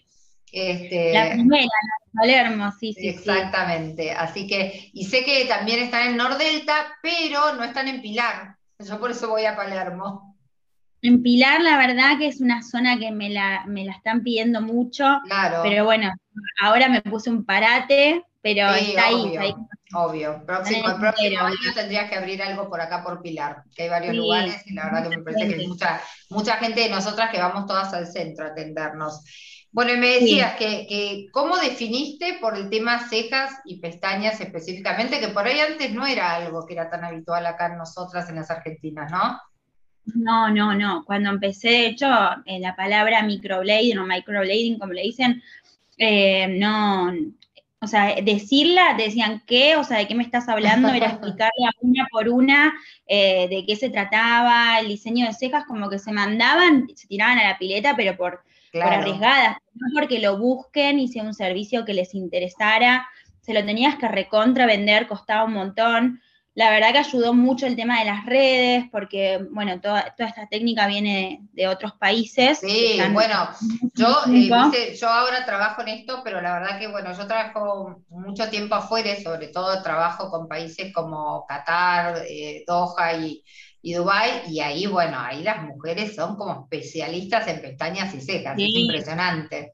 [0.51, 1.67] este, la primera,
[2.11, 3.07] Palermo, sí, sí.
[3.07, 8.57] Exactamente, así que, y sé que también están en Nordelta, pero no están en Pilar.
[8.87, 10.35] Yo por eso voy a Palermo.
[11.01, 14.61] En Pilar, la verdad que es una zona que me la, me la están pidiendo
[14.61, 15.03] mucho.
[15.25, 15.59] Claro.
[15.63, 16.13] Pero bueno,
[16.61, 19.55] ahora me puse un parate, pero está, ahí,
[19.95, 20.43] Obvio.
[20.45, 24.15] Próximo, el próximo año tendrías que abrir algo por acá por Pilar, que hay varios
[24.15, 27.39] lugares y la verdad que me parece que hay mucha, mucha gente de nosotras que
[27.39, 29.23] vamos todas al centro a atendernos.
[29.73, 35.19] Bueno, y me decías que, que, ¿cómo definiste por el tema cejas y pestañas específicamente?
[35.19, 38.35] Que por ahí antes no era algo que era tan habitual acá en nosotras, en
[38.35, 39.39] las argentinas, ¿no?
[40.05, 41.03] No, no, no.
[41.05, 42.07] Cuando empecé, de hecho,
[42.45, 45.41] en la palabra microblading o microblading, como le dicen,
[45.97, 47.11] eh, no,
[47.79, 52.05] o sea, decirla, decían qué, o sea, de qué me estás hablando, era explicarle una
[52.11, 52.73] por una
[53.07, 57.39] eh, de qué se trataba, el diseño de cejas, como que se mandaban, se tiraban
[57.39, 58.43] a la pileta, pero por
[58.81, 63.07] arriesgadas, no porque lo busquen y sea un servicio que les interesara,
[63.41, 66.21] se lo tenías que recontra vender, costaba un montón.
[66.55, 70.47] La verdad que ayudó mucho el tema de las redes, porque, bueno, toda, toda esta
[70.47, 72.59] técnica viene de, otros países.
[72.59, 73.49] Sí, bueno,
[73.95, 78.49] yo, eh, yo ahora trabajo en esto, pero la verdad que, bueno, yo trabajo mucho
[78.49, 83.43] tiempo afuera, sobre todo trabajo con países como Qatar, eh, Doha y,
[83.85, 88.55] y Dubái, y ahí, bueno, ahí las mujeres son como especialistas en pestañas y cejas,
[88.57, 89.73] es impresionante.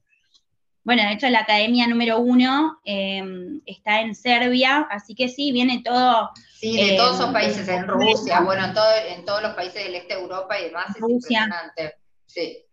[0.84, 3.22] Bueno, de hecho la academia número uno eh,
[3.68, 6.32] está en Serbia, así que sí, viene todo.
[6.56, 9.84] Sí, de todos esos eh, países, en Rusia, bueno, en, todo, en todos los países
[9.84, 11.94] del este de Europa y demás, es impresionante.
[12.26, 12.66] Sí.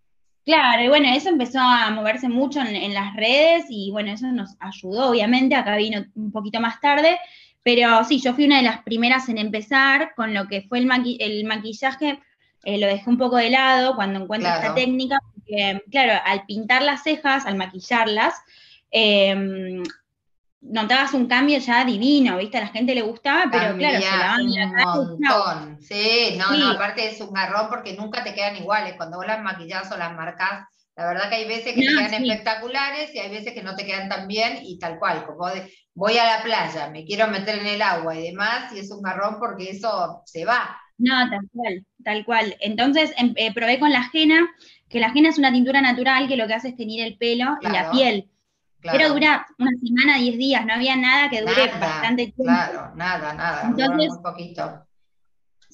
[0.46, 4.56] Claro, y bueno, eso empezó a moverse mucho en, las redes y bueno, eso nos
[4.60, 7.18] ayudó, obviamente, acá vino un poquito más tarde,
[7.66, 10.88] pero sí, yo fui una de las primeras en empezar con lo que fue el,
[11.18, 12.22] el maquillaje,
[12.62, 15.18] eh, lo dejé un poco de lado cuando encuentro esta técnica,
[15.90, 18.34] claro, al pintar las cejas, al maquillarlas,
[18.92, 19.82] em,
[20.60, 22.58] notabas un cambio ya divino, ¿viste?
[22.58, 25.78] A la gente le gustaba, pero claro, se lavaban un montón.
[25.82, 28.94] Sí, no, no, aparte es un garrón porque nunca te quedan iguales.
[28.96, 32.24] Cuando vos las maquillas o las marcas, la verdad que hay veces que te quedan
[32.24, 35.26] espectaculares y hay veces que no te quedan tan bien y tal cual.
[35.26, 35.46] Como
[35.94, 39.02] voy a la playa, me quiero meter en el agua y demás, y es un
[39.02, 40.80] garrón porque eso se va.
[40.96, 42.56] No, tal cual, tal cual.
[42.60, 44.48] Entonces em, eh, probé con la ajena,
[44.88, 47.58] que la ajena es una tintura natural que lo que hace es teñir el pelo
[47.60, 48.30] y la piel.
[48.80, 52.44] Pero dura una semana, diez días, no había nada que dure bastante tiempo.
[52.44, 54.85] Claro, nada, nada, Entonces, muy poquito.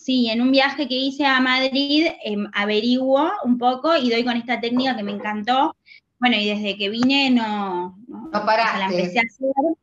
[0.03, 4.37] Sí, en un viaje que hice a Madrid em, averiguo un poco y doy con
[4.37, 5.77] esta técnica que me encantó.
[6.19, 8.79] Bueno, y desde que vine no, no, no paraste.
[8.79, 9.77] la empecé a hacer.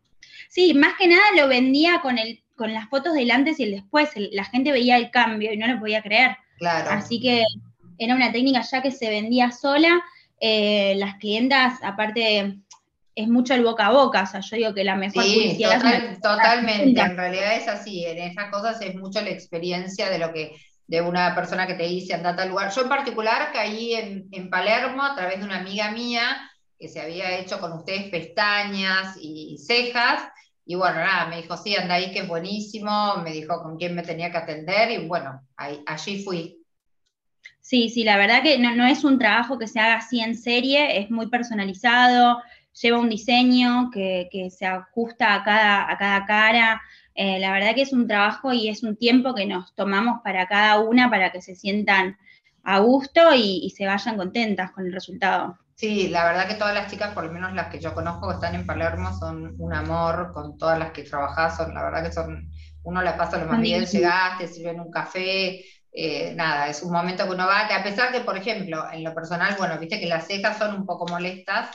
[0.49, 3.71] Sí, más que nada lo vendía con el con las fotos del antes y el
[3.71, 6.36] después, la gente veía el cambio y no lo podía creer.
[6.58, 6.89] Claro.
[6.91, 7.45] Así que
[7.97, 10.03] era una técnica ya que se vendía sola.
[10.41, 12.60] Eh, las clientas, aparte,
[13.19, 15.60] es mucho el boca a boca, o sea, yo digo que la mejor sí,
[16.21, 20.55] totalmente, en realidad es así, en esas cosas es mucho la experiencia de lo que
[20.88, 22.71] de una persona que te dice anda a tal lugar.
[22.71, 27.01] Yo en particular caí en, en Palermo a través de una amiga mía que se
[27.01, 30.23] había hecho con ustedes pestañas y cejas,
[30.65, 33.95] y bueno, nada, me dijo, sí, anda ahí, que es buenísimo, me dijo con quién
[33.95, 36.60] me tenía que atender y bueno, ahí, allí fui.
[37.60, 40.99] Sí, sí, la verdad que no, es un trabajo que se haga así en serie,
[40.99, 42.41] es muy personalizado,
[42.73, 46.82] lleva un diseño que, se ajusta a cada, a cada cara.
[47.15, 50.47] Eh, la verdad que es un trabajo y es un tiempo que nos tomamos para
[50.47, 52.17] cada una para que se sientan
[52.63, 55.58] a gusto y se vayan contentas con el resultado.
[55.79, 58.34] Sí, la verdad que todas las chicas, por lo menos las que yo conozco que
[58.34, 62.12] están en Palermo, son un amor, con todas las que trabajas, son, la verdad que
[62.12, 62.51] son,
[62.84, 66.91] uno la pasa lo más bien, llegaste, te sirven un café, eh, nada, es un
[66.91, 70.01] momento que uno va, que a pesar que, por ejemplo, en lo personal, bueno, viste
[70.01, 71.69] que las cejas son un poco molestas,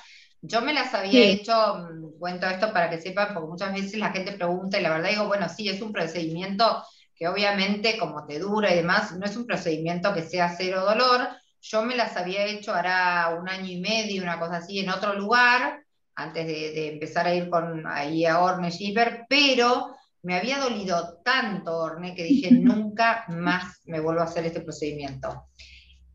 [0.46, 4.10] yo me las había hecho, mm, cuento esto para que sepan, porque muchas veces la
[4.10, 8.38] gente pregunta y la verdad digo, bueno, sí, es un procedimiento que obviamente como te
[8.38, 11.28] dura y demás, no es un procedimiento que sea cero dolor,
[11.62, 15.14] yo me las había hecho hará un año y medio, una cosa así, en otro
[15.14, 15.82] lugar,
[16.14, 21.74] antes de, empezar a ir con, ahí a Orne Schipper, pero me había dolido tanto
[21.78, 25.46] Orne que dije, nunca más me vuelvo a hacer este procedimiento.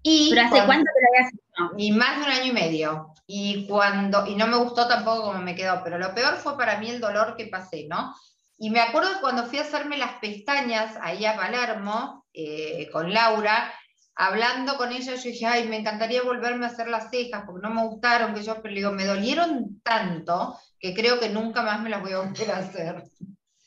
[0.03, 1.33] Y ¿Pero hace cuánto te lo habías
[1.67, 1.73] hecho?
[1.77, 3.13] Y más de un año y medio.
[3.27, 6.79] Y cuando, y no me gustó tampoco como me quedó, pero lo peor fue para
[6.79, 8.15] mí el dolor que pasé, ¿no?
[8.57, 13.71] Y me acuerdo cuando fui a hacerme las pestañas ahí a Palermo eh, con Laura,
[14.15, 17.73] hablando con ella, yo dije, ay, me encantaría volverme a hacer las cejas porque no
[17.73, 21.89] me gustaron, que yo, pero digo, me dolieron tanto que creo que nunca más me
[21.89, 23.03] las voy a volver a hacer.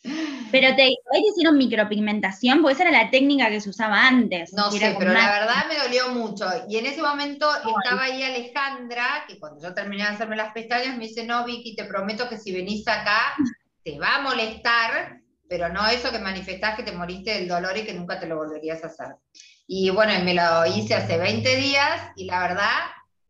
[0.03, 4.53] Pero te, te hicieron micropigmentación, porque esa era la técnica que se usaba antes.
[4.53, 6.47] No sé, pero la verdad me dolió mucho.
[6.69, 10.97] Y en ese momento estaba ahí Alejandra, que cuando yo terminé de hacerme las pestañas
[10.97, 13.35] me dice, no, Vicky, te prometo que si venís acá
[13.85, 17.85] te va a molestar, pero no eso que manifestás que te moriste del dolor y
[17.85, 19.17] que nunca te lo volverías a hacer.
[19.67, 22.79] Y bueno, me lo hice hace 20 días y la verdad,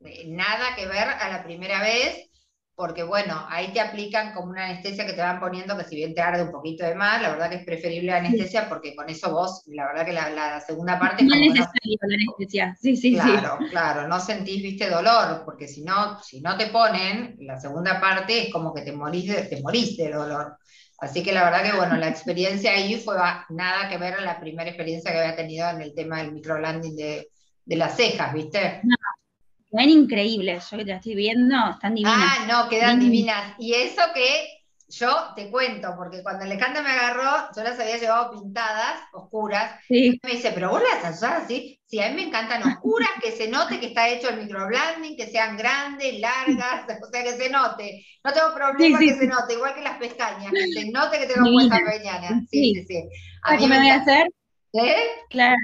[0.05, 2.31] eh, nada que ver a la primera vez,
[2.75, 6.15] porque bueno, ahí te aplican como una anestesia que te van poniendo, que si bien
[6.15, 9.09] te arde un poquito de más, la verdad que es preferible la anestesia porque con
[9.11, 11.25] eso vos, la verdad que la, segunda parte...
[11.25, 13.67] No es necesario la anestesia, sí, sí, claro, sí.
[13.71, 18.45] Claro, no sentís, viste, dolor, porque si no, si no te ponen, la segunda parte
[18.47, 20.57] es como que te morís de, te morís de dolor.
[20.99, 23.17] Así que la verdad que, bueno, la experiencia ahí fue
[23.51, 26.95] nada que ver a la primera experiencia que había tenido en el tema del microlanding
[26.95, 27.29] de,
[27.65, 28.81] de las cejas, ¿viste?
[28.85, 28.97] No,
[29.73, 32.17] quedan increíbles, yo que te estoy viendo, están divinas.
[32.21, 33.55] Ah, no, quedan divinas.
[33.59, 34.49] Y eso que
[34.89, 40.21] yo te cuento, porque cuando Alejandra me agarró, yo las había llevado pintadas, oscuras, y
[40.23, 43.49] me dice, pero vos las usás así, sí, a mí me encantan oscuras, que se
[43.49, 48.05] note que está hecho el microblending, que sean grandes, largas, o sea, que se note,
[48.23, 51.51] no tengo problema que se note, igual que las pestañas, que se note que tengo
[51.51, 53.03] puestas mañana, sí, sí, sí.
[53.45, 54.27] A mí me, voy a hacer?
[54.75, 54.97] ¿Eh?
[55.31, 55.57] Claro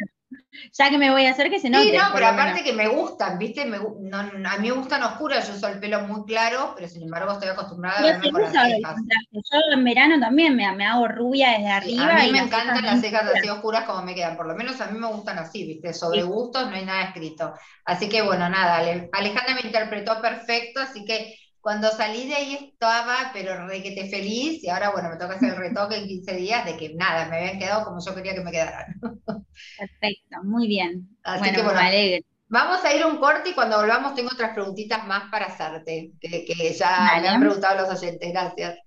[0.72, 1.90] ya que me voy a hacer que se note.
[1.90, 3.64] Sí, no, pero aparte que me gustan, ¿viste?
[3.64, 7.02] Me, no, a mí me gustan oscuras, yo uso el pelo muy claro, pero sin
[7.02, 8.96] embargo estoy acostumbrada a verme con las cejas.
[9.32, 12.16] Yo en verano también me, me hago rubia desde arriba.
[12.16, 14.86] a mí me encantan las cejas así oscuras como me quedan, por lo menos a
[14.90, 15.92] mí me gustan así, ¿viste?
[15.94, 17.54] Sobre gustos no hay nada escrito.
[17.84, 18.76] Así que bueno, nada,
[19.12, 21.34] Alejandra me interpretó perfecto, así que
[21.68, 25.56] cuando salí de ahí estaba, pero requete feliz, y ahora, bueno, me toca hacer el
[25.56, 28.50] retoque en 15 días de que nada, me habían quedado como yo quería que me
[28.50, 28.86] quedaran.
[29.76, 31.10] Perfecto, muy bien.
[31.24, 32.26] Así que, bueno, me alegro.
[32.48, 36.46] Vamos a ir un corte y cuando volvamos tengo otras preguntitas más para hacerte, que,
[36.46, 38.32] que ya me han preguntado los oyentes.
[38.32, 38.78] Gracias.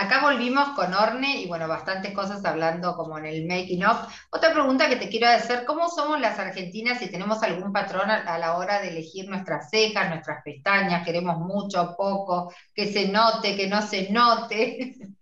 [0.00, 4.10] Acá volvimos con Orne y bueno, bastantes cosas hablando como en el making of.
[4.30, 8.38] Otra pregunta que te quiero hacer, ¿cómo somos las argentinas si tenemos algún patrón a,
[8.38, 11.04] la hora de elegir nuestras cejas, nuestras pestañas?
[11.04, 12.50] ¿Queremos mucho, poco?
[12.74, 14.96] ¿Que se note, que no se note?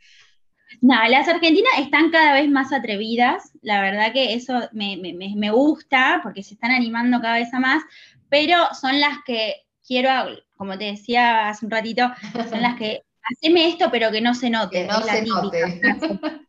[0.82, 6.20] No, las argentinas están cada vez más atrevidas, la verdad que eso me, me gusta
[6.22, 7.82] porque se están animando cada vez a más,
[8.28, 10.10] pero son las que quiero,
[10.56, 12.12] como te decía hace un ratito,
[12.50, 14.82] son las que haceme esto, pero que no se note.
[14.82, 15.80] Que no se note.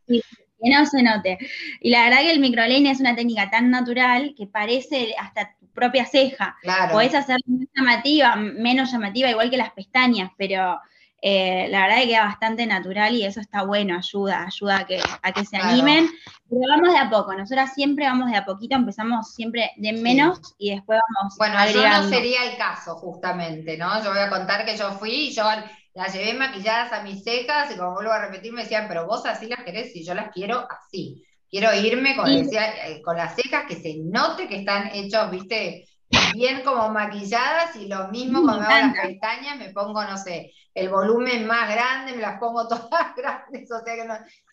[0.07, 1.37] que no se note.
[1.79, 5.67] Y la verdad que el microlane es una técnica tan natural que parece hasta tu
[5.67, 6.57] propia ceja.
[6.61, 6.93] Claro.
[6.93, 10.79] Podés hacerla más llamativa, menos llamativa, igual que las pestañas, pero
[11.21, 15.01] eh, la verdad que queda bastante natural y eso está bueno, ayuda, ayuda a que,
[15.21, 16.09] a que se animen.
[16.49, 20.55] Pero vamos de a poco, nosotras siempre vamos de a poquito, empezamos siempre de menos
[20.57, 21.35] y después vamos.
[21.37, 24.01] Bueno, yo no sería el caso, justamente, ¿no?
[24.03, 25.43] Yo voy a contar que yo fui y yo
[25.93, 29.25] las llevé maquilladas a mis cejas y como vuelvo a repetir me decían, pero vos
[29.25, 31.23] así las querés y yo las quiero así.
[31.49, 35.87] Quiero irme con, eh, con las cejas que se note que están hechos, viste,
[36.33, 40.53] bien como maquilladas y lo mismo cuando me hago las pestañas, me pongo, no sé,
[40.73, 44.07] el volumen más grande, me las pongo todas grandes, o sea que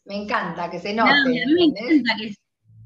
[0.05, 1.11] me encanta que se note.
[1.11, 2.15] a mí me encanta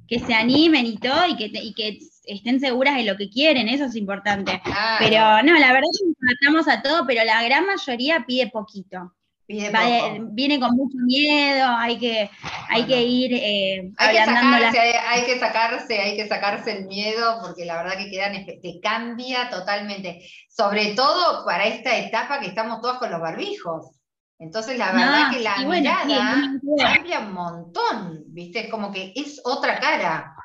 [0.08, 1.98] que, se animen y todo y que, y que
[2.30, 4.60] estén seguras de lo que quieren, eso es importante.
[4.98, 8.48] Pero no, la verdad es que nos tratamos a todo, pero la gran mayoría pide
[8.48, 9.12] poquito.
[9.46, 12.30] Viene con mucho miedo, hay que,
[12.68, 17.40] hay que ir eh, hay, que sacarse, hay, que sacarse, hay que sacarse el miedo,
[17.42, 22.80] porque la verdad que quedan, te cambia totalmente, sobre todo para esta etapa que estamos
[22.80, 23.90] todas con los barbijos.
[24.38, 28.60] Entonces la verdad que la mirada cambia un montón, ¿viste?
[28.60, 30.36] Es como que es otra cara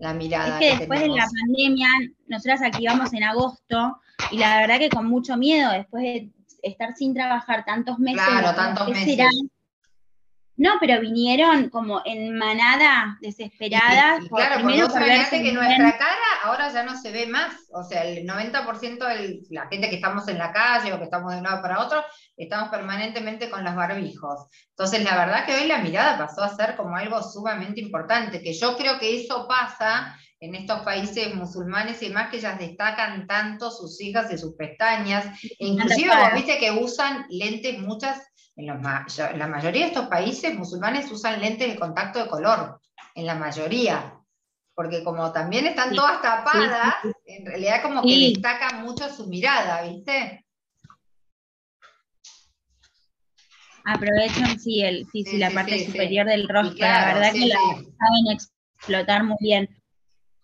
[0.00, 0.58] la mirada.
[0.58, 1.88] Es que, después de la pandemia,
[2.26, 6.30] nosotras activamos en agosto y la verdad que con mucho miedo, después de
[6.62, 8.22] estar sin trabajar tantos meses.
[8.26, 9.28] Claro, tantos meses.
[10.60, 14.28] No, pero vinieron como en manada, desesperadas.
[14.28, 17.54] claro, porque vos que nuestra cara ahora ya no se ve más.
[17.72, 21.32] O sea, el 90% de la gente que estamos en la calle o que estamos
[21.32, 22.04] de un lado para otro,
[22.36, 24.48] estamos permanentemente con los barbijos.
[24.68, 28.52] Entonces, la verdad que hoy la mirada pasó a ser como algo sumamente importante, que
[28.52, 33.70] yo creo que eso pasa en estos países musulmanes y demás que ellas destacan tanto
[33.70, 39.46] sus hijas y sus pestañas, e inclusive vos viste que usan lentes muchas, en, la
[39.46, 42.80] mayoría de estos países musulmanes usan lentes de contacto de color,
[43.14, 44.18] en la mayoría,
[44.74, 50.44] porque como también están todas tapadas, en realidad como que destacan mucho su mirada, ¿viste?
[53.84, 58.38] Aprovechan, sí, el, sí, sí, la parte superior del rostro, la verdad que la saben
[58.76, 59.68] explotar muy bien.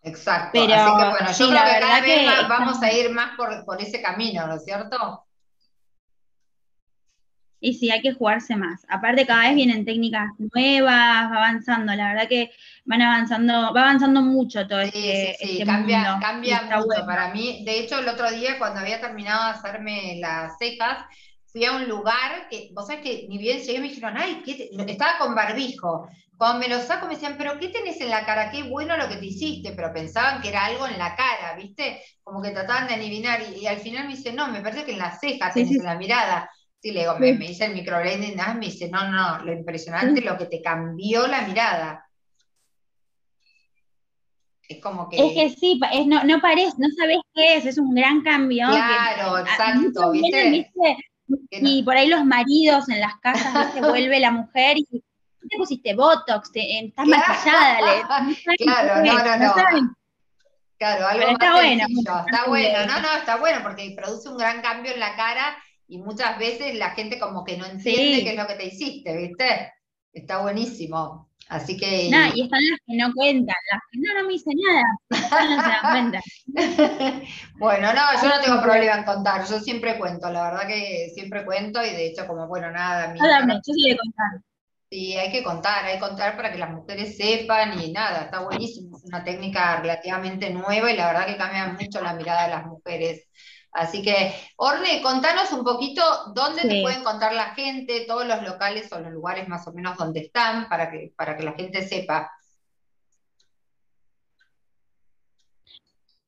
[0.02, 0.50] Exacto.
[0.52, 4.00] Pero, Así que bueno, yo creo que cada vez vamos a ir más por, ese
[4.00, 5.25] camino, ¿no es cierto?
[7.60, 8.84] Y sí, hay que jugarse más.
[8.88, 11.94] Aparte, cada vez vienen técnicas nuevas, va avanzando.
[11.94, 12.50] La verdad que
[12.84, 15.52] van avanzando, va avanzando mucho todo sí, este, sí, sí.
[15.52, 17.06] Este cambia, cambia mucho.
[17.06, 20.98] Para mí, de hecho, el otro día cuando había terminado de hacerme las cejas,
[21.46, 24.70] fui a un lugar que, vos sabés que ni bien llegué me dijeron, ay, ¿qué
[24.86, 26.08] estaba con barbijo.
[26.36, 28.50] Cuando me lo saco me decían, pero ¿qué tenés en la cara?
[28.50, 32.02] Qué bueno lo que te hiciste, pero pensaban que era algo en la cara, ¿viste?
[32.22, 34.98] Como que trataban de adivinar y, al final me dice, no, me parece que en
[34.98, 36.50] las cejas tenés en la mirada.
[36.86, 40.20] Sí, le digo, me, me dice el microblending, ah, me dice, no, no, lo impresionante,
[40.20, 42.08] lo que te cambió la mirada.
[44.68, 45.16] Es como que.
[45.16, 48.68] Es que sí, no, no parece, no sabes qué es, es un gran cambio.
[48.68, 50.70] Claro, exacto, ¿viste?
[51.50, 55.92] Y por ahí los maridos en las casas se vuelve la mujer y te pusiste
[55.92, 57.78] Botox, te, estás maquillada.
[58.58, 59.96] claro, no, no, no.
[60.78, 64.62] Claro, algo más está bueno, está bueno, no, no, está bueno porque produce un gran
[64.62, 65.56] cambio en la cara
[65.88, 69.16] y muchas veces la gente como que no entiende qué es lo que te hiciste,
[69.16, 69.72] ¿viste?
[70.12, 71.30] Está buenísimo.
[71.48, 72.10] Así que.
[72.10, 75.62] No, y están las que no cuentan, las que no, no me hice nada, no
[75.62, 76.20] se dan cuenta.
[77.58, 81.44] bueno, no, yo no tengo problema en contar, yo siempre cuento, la verdad que siempre
[81.44, 83.12] cuento y de hecho, como bueno, nada.
[83.12, 84.42] Mi yo sí de contar.
[84.90, 88.40] Sí, hay que contar, hay que contar para que las mujeres sepan y nada, está
[88.40, 92.50] buenísimo, es una técnica relativamente nueva y la verdad que cambia mucho la mirada de
[92.50, 93.28] las mujeres.
[93.76, 96.02] Así que, Orne, contanos un poquito
[96.34, 99.96] dónde te puede encontrar la gente, todos los locales o los lugares más o menos
[99.96, 102.32] donde están, para que, para que la gente sepa.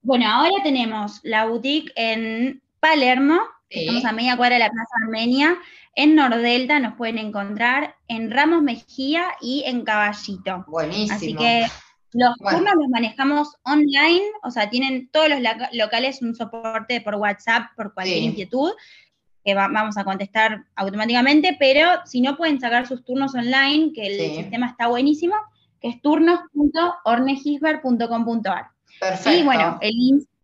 [0.02, 5.58] Bueno, ahora tenemos la boutique en Palermo, estamos a media cuadra de la Plaza Armenia,
[5.94, 10.64] en Nordelta nos pueden encontrar, en Ramos Mejía y en Caballito.
[10.68, 11.16] Buenísimo.
[11.16, 11.66] Así que
[12.12, 15.38] los turnos los manejamos online, o sea, tienen todos los
[15.72, 18.72] locales un soporte por WhatsApp por cualquier inquietud,
[19.44, 24.36] que vamos a contestar automáticamente, pero si no pueden sacar sus turnos online, que el
[24.36, 25.34] sistema está buenísimo,
[25.80, 28.66] que es turnos.ornegisber.com.ar.
[29.00, 29.38] Perfecto.
[29.38, 30.37] Y bueno, el Instagram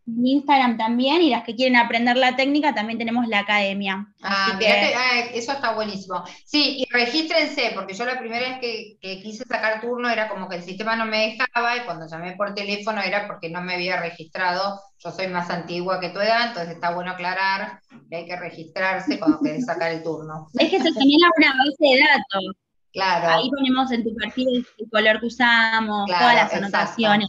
[0.77, 4.07] también, y las que quieren aprender la técnica, también tenemos la academia.
[4.23, 6.23] Ah, ah, eso está buenísimo.
[6.45, 10.57] Sí, y regístrense, porque yo la primera vez que, quise sacar turno era como que
[10.57, 14.01] el sistema no me dejaba, y cuando llamé por teléfono era porque no me había
[14.01, 14.81] registrado.
[14.99, 19.19] Yo soy más antigua que tu edad, entonces está bueno aclarar que hay que registrarse
[19.19, 20.49] cuando querés sacar el turno.
[20.59, 22.57] Es que se genera una base de datos.
[22.93, 23.29] Claro.
[23.29, 27.29] Ahí ponemos en tu perfil el color que usamos, todas las anotaciones.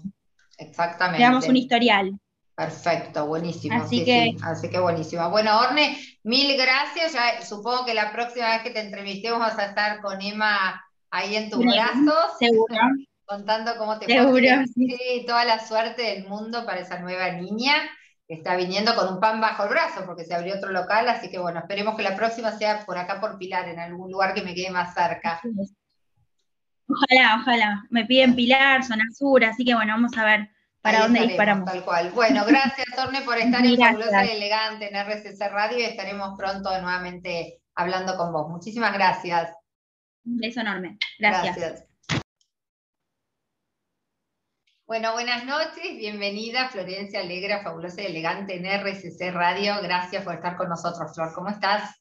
[0.58, 1.18] Exactamente.
[1.18, 2.20] Creamos un historial.
[2.56, 3.84] Perfecto, buenísimo.
[3.84, 5.30] Así, que, Así que buenísimo.
[5.30, 7.12] Bueno, Orne, mil gracias.
[7.14, 10.82] Ya, supongo que la próxima vez que te entrevistemos vas a estar con Emma
[11.12, 12.38] ahí en tus brazos.
[12.40, 12.76] Seguro.
[13.26, 15.24] Contando cómo te Seguro, sí.
[15.26, 17.74] toda la suerte del mundo para esa nueva niña
[18.28, 21.10] que está viniendo con un pan bajo el brazo porque se abrió otro local.
[21.10, 24.36] Así que bueno, esperemos que la próxima sea por acá por Pilar, en algún lugar
[24.36, 25.42] que me quede más cerca.
[26.88, 27.84] Ojalá, ojalá.
[27.90, 30.55] Me piden Pilar, zona sur, así que bueno, vamos a ver
[30.86, 31.66] para dónde disparamos.
[31.66, 32.12] Tal cual.
[32.12, 36.70] Bueno, gracias, Orne, por estar en Fabulosa y Elegante en RCC Radio y estaremos pronto
[36.80, 38.48] nuevamente hablando con vos.
[38.50, 39.52] Muchísimas gracias.
[40.26, 41.00] Un beso enorme.
[41.18, 41.86] Gracias.
[44.86, 49.82] Bueno, buenas noches, bienvenida Florencia Alegra, fabulosa y elegante en RCC Radio.
[49.82, 51.34] Gracias por estar con nosotros, Flor.
[51.34, 52.00] ¿Cómo estás?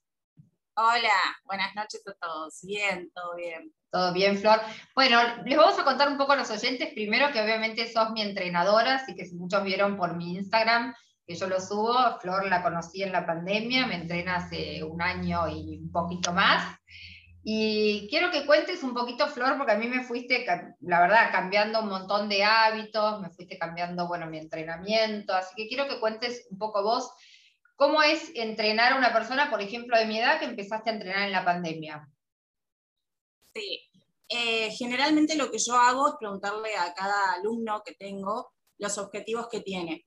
[0.76, 1.08] Hola,
[1.44, 2.60] buenas noches a todos.
[2.62, 3.72] Bien, todo bien.
[3.90, 4.60] Todo bien, Flor.
[4.94, 6.92] Bueno, les vamos a contar un poco a los oyentes.
[6.94, 10.92] Primero que obviamente sos mi entrenadora, así que muchos vieron por mi Instagram
[11.26, 15.48] que yo lo subo, Flor la conocí en la pandemia, me entrena hace un año
[15.48, 16.76] y un poquito más.
[17.42, 20.46] Y quiero que cuentes un poquito, Flor, porque a mí me fuiste,
[20.80, 25.68] la verdad, cambiando un montón de hábitos, me fuiste cambiando, bueno, mi entrenamiento, así que
[25.68, 27.10] quiero que cuentes un poco vos,
[27.76, 31.22] ¿cómo es entrenar a una persona, por ejemplo, de mi edad, que empezaste a entrenar
[31.22, 32.08] en la pandemia?
[33.52, 33.80] Sí,
[34.28, 39.48] eh, generalmente lo que yo hago es preguntarle a cada alumno que tengo los objetivos
[39.48, 40.06] que tiene.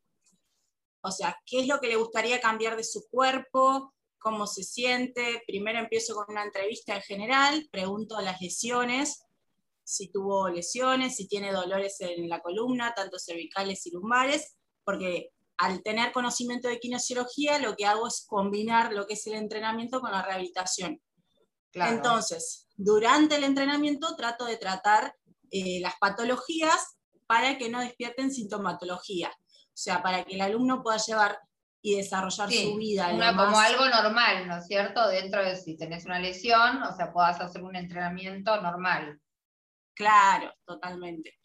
[1.01, 5.43] O sea, qué es lo que le gustaría cambiar de su cuerpo, cómo se siente.
[5.47, 9.23] Primero empiezo con una entrevista en general, pregunto las lesiones,
[9.83, 15.81] si tuvo lesiones, si tiene dolores en la columna, tanto cervicales y lumbares, porque al
[15.81, 20.11] tener conocimiento de kinesiología, lo que hago es combinar lo que es el entrenamiento con
[20.11, 21.01] la rehabilitación.
[21.73, 25.13] Entonces, durante el entrenamiento trato de tratar
[25.51, 26.97] eh, las patologías
[27.27, 29.29] para que no despierten sintomatología.
[29.29, 31.39] O sea, para que el alumno pueda llevar
[31.81, 33.11] y desarrollar su vida.
[33.11, 35.07] Como algo normal, ¿no es cierto?
[35.07, 39.19] Dentro de si tenés una lesión, o sea, puedas hacer un entrenamiento normal.
[39.93, 41.37] Claro, totalmente.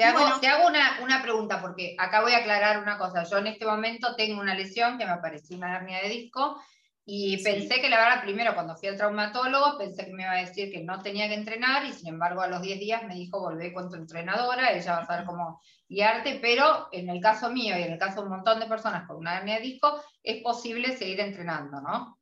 [0.00, 3.24] Te hago, te hago una, una, pregunta, porque acá voy a aclarar una cosa.
[3.24, 6.58] Yo en este momento tengo una lesión que me apareció una hernia de disco
[7.04, 10.40] y pensé que la verdad, primero cuando fui al traumatólogo, pensé que me iba a
[10.40, 13.40] decir que no tenía que entrenar y sin embargo a los 10 días me dijo
[13.40, 17.76] volvé con tu entrenadora, ella va a saber cómo guiarte, pero en el caso mío
[17.78, 20.42] y en el caso de un montón de personas con una hernia de disco, es
[20.42, 22.18] posible seguir entrenando, ¿no?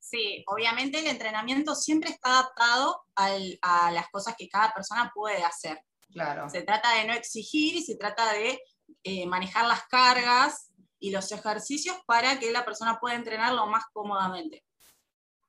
[0.00, 5.78] Sí, obviamente el entrenamiento siempre está adaptado a las cosas que cada persona puede hacer.
[6.12, 6.48] Claro.
[6.48, 8.60] Se trata de no exigir y se trata de
[9.02, 14.64] eh, manejar las cargas y los ejercicios para que la persona pueda entrenarlo más cómodamente.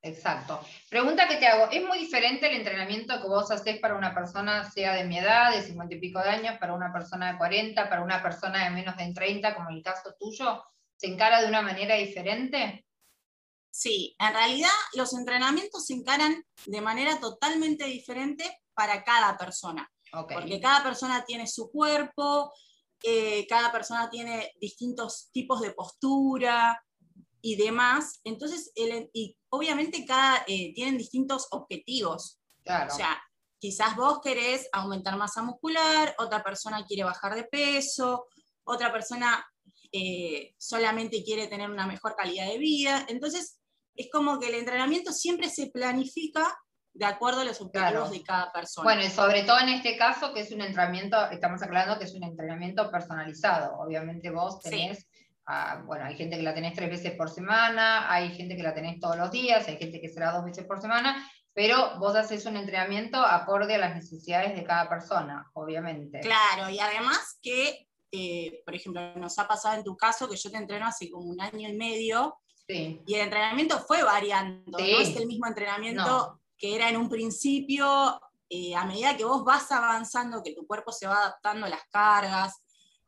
[0.01, 0.60] Exacto.
[0.88, 4.70] Pregunta que te hago, ¿es muy diferente el entrenamiento que vos haces para una persona,
[4.70, 7.89] sea de mi edad, de 50 y pico de años, para una persona de 40,
[7.89, 10.64] para una persona de menos de 30, como el caso tuyo?
[10.95, 12.86] ¿Se encara de una manera diferente?
[13.72, 19.91] Sí, en realidad los entrenamientos se encaran de manera totalmente diferente para cada persona.
[20.16, 22.51] Porque cada persona tiene su cuerpo,
[23.47, 26.80] cada persona tiene distintos tipos de postura
[27.45, 28.22] y demás.
[28.24, 28.72] Entonces,
[29.13, 32.39] y obviamente cada, eh, tienen distintos objetivos.
[32.66, 33.22] O sea,
[33.59, 38.26] quizás vos querés aumentar masa muscular, otra persona quiere bajar de peso,
[38.63, 39.45] otra persona
[39.91, 43.05] eh, solamente quiere tener una mejor calidad de vida.
[43.09, 43.59] Entonces,
[43.95, 46.57] es como que el entrenamiento siempre se planifica
[46.96, 48.86] de acuerdo a los objetivos de cada persona.
[48.86, 52.16] Bueno, y sobre todo en este caso, que es un entrenamiento, estamos aclarando que es
[52.16, 53.78] un entrenamiento personalizado.
[53.80, 55.06] Obviamente vos tenés,
[55.46, 58.74] ah, bueno, hay gente que la tenés tres veces por semana, hay gente que la
[58.74, 62.46] tenés todos los días, hay gente que será dos veces por semana, pero vos haces
[62.46, 66.22] un entrenamiento acorde a las necesidades de cada persona, obviamente.
[66.22, 70.50] Claro, y además que, eh, por ejemplo, nos ha pasado en tu caso que yo
[70.50, 72.38] te entreno hace como un año y medio,
[72.68, 78.20] y el entrenamiento fue variando, no es el mismo entrenamiento que era en un principio,
[78.49, 81.84] eh, a medida que vos vas avanzando, que tu cuerpo se va adaptando a las
[81.89, 82.62] cargas,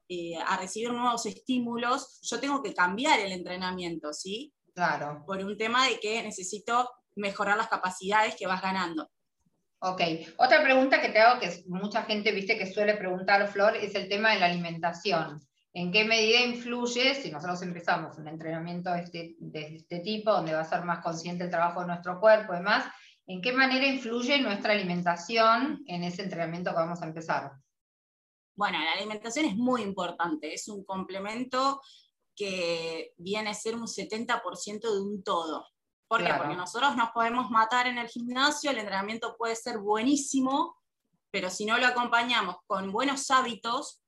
[0.09, 4.53] eh, a recibir nuevos estímulos, yo tengo que cambiar el entrenamiento, ¿sí?
[4.73, 5.23] Claro.
[5.25, 9.09] Por un tema de que necesito mejorar las capacidades que vas ganando.
[9.79, 10.01] Ok,
[10.37, 14.07] otra pregunta que te hago, que mucha gente, viste, que suele preguntar, Flor, es el
[14.09, 15.39] tema de la alimentación.
[15.73, 20.53] ¿En qué medida influye si nosotros empezamos un entrenamiento de este, de este tipo, donde
[20.53, 22.85] va a ser más consciente el trabajo de nuestro cuerpo y demás?
[23.27, 27.51] ¿En qué manera influye nuestra alimentación en ese entrenamiento que vamos a empezar?
[28.55, 31.81] Bueno, la alimentación es muy importante, es un complemento
[32.33, 35.67] que viene a ser un 70% de un todo.
[36.07, 36.33] ¿Por qué?
[36.37, 40.77] Porque nosotros nos podemos matar en el gimnasio, el entrenamiento puede ser buenísimo,
[41.29, 44.01] pero si no lo acompañamos con buenos hábitos,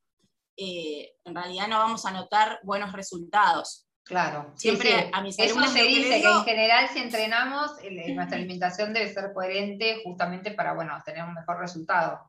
[0.55, 3.88] eh, en realidad no vamos a notar buenos resultados.
[4.09, 7.73] Claro, siempre a mis Eso se dice que, en general si entrenamos,
[8.15, 12.19] nuestra alimentación debe ser coherente justamente para, bueno, tener un mejor resultado.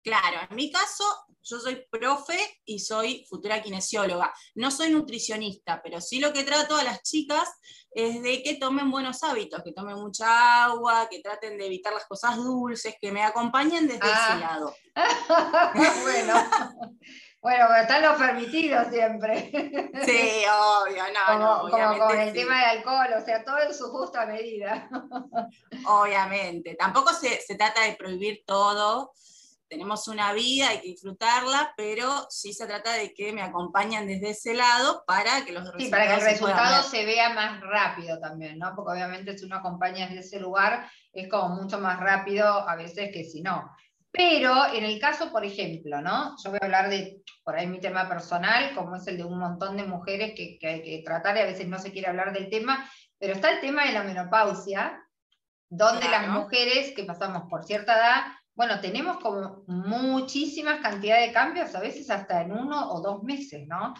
[0.00, 1.02] Claro, en mi caso,
[1.42, 4.32] yo soy profe y soy futura kinesióloga.
[4.54, 7.48] No soy nutricionista, pero sí lo que trato a las chicas
[7.90, 12.06] es de que tomen buenos hábitos, que tomen mucha agua, que traten de evitar las
[12.06, 14.38] cosas dulces, que me acompañen desde ese ah.
[14.38, 14.76] lado.
[16.04, 16.34] bueno.
[17.42, 19.50] Bueno, pero están los permitidos siempre.
[20.04, 23.74] Sí, obvio, no, como, no, como con el tema del alcohol, o sea, todo en
[23.74, 24.88] su justa medida.
[25.86, 29.12] Obviamente, tampoco se, trata de prohibir todo,
[29.68, 34.30] tenemos una vida, hay que disfrutarla, pero sí se trata de que me acompañen desde
[34.30, 37.60] ese lado para que los resultados Sí, para que el resultado se, se vea más
[37.60, 38.74] rápido también, ¿no?
[38.76, 43.10] Porque obviamente si uno acompaña desde ese lugar es como mucho más rápido a veces
[43.12, 43.70] que si no.
[44.16, 46.36] Pero en el caso, por ejemplo, ¿no?
[46.42, 49.38] Yo voy a hablar de, por ahí mi tema personal, como es el de un
[49.38, 52.48] montón de mujeres que, hay que tratar y a veces no se quiere hablar del
[52.48, 55.02] tema, pero está el tema de la menopausia,
[55.68, 58.22] donde las mujeres que pasamos por cierta edad,
[58.54, 63.66] bueno, tenemos como muchísimas cantidades de cambios, a veces hasta en uno o dos meses,
[63.68, 63.92] ¿no?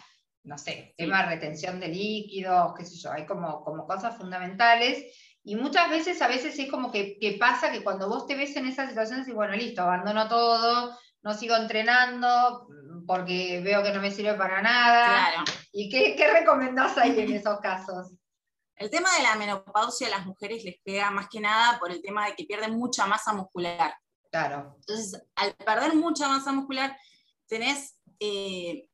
[0.43, 5.13] No sé, tema de retención de líquidos, qué sé yo, hay como, como cosas fundamentales
[5.47, 8.65] y muchas veces, a veces es como que, pasa que cuando vos te ves en
[8.65, 12.67] esa situación, decís, bueno, listo, abandono todo, no sigo entrenando
[13.07, 15.45] porque veo que no me sirve para nada.
[15.71, 18.11] ¿Y qué, qué recomendás ahí en esos casos?
[18.75, 22.01] El tema de la menopausia a las mujeres les pega más que nada por el
[22.01, 23.95] tema de que pierden mucha masa muscular.
[24.29, 24.75] Claro.
[24.81, 26.97] Entonces, al perder mucha masa muscular,
[27.47, 28.89] tenés, eh,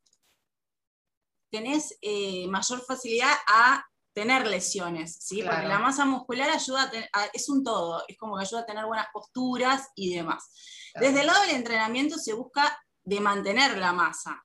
[1.49, 3.83] tenés eh, mayor facilidad a
[4.13, 5.41] tener lesiones, ¿sí?
[5.43, 8.85] Porque la masa muscular ayuda a, es un todo, es como que ayuda a tener
[8.85, 10.51] buenas posturas y demás.
[10.99, 14.43] Desde el lado del entrenamiento se busca de mantener la masa,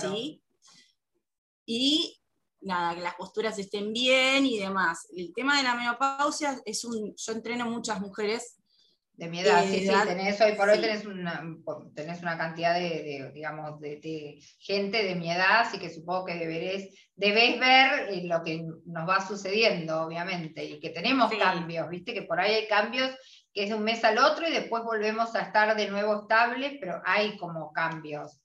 [0.00, 0.42] ¿sí?
[1.66, 2.20] Y
[2.62, 5.06] nada, que las posturas estén bien y demás.
[5.14, 8.59] El tema de la menopausia es un, yo entreno muchas mujeres
[9.20, 11.44] de mi edad, sí, sí, tenés, hoy por hoy tenés una,
[11.94, 16.88] tenés una cantidad de, digamos, de, gente de mi edad, así que supongo que deberés,
[17.16, 22.22] debés ver eh, lo que nos va sucediendo, obviamente, y que tenemos cambios, viste, que
[22.22, 23.10] por ahí hay cambios
[23.52, 26.78] que es de un mes al otro y después volvemos a estar de nuevo estables,
[26.80, 28.40] pero hay como cambios.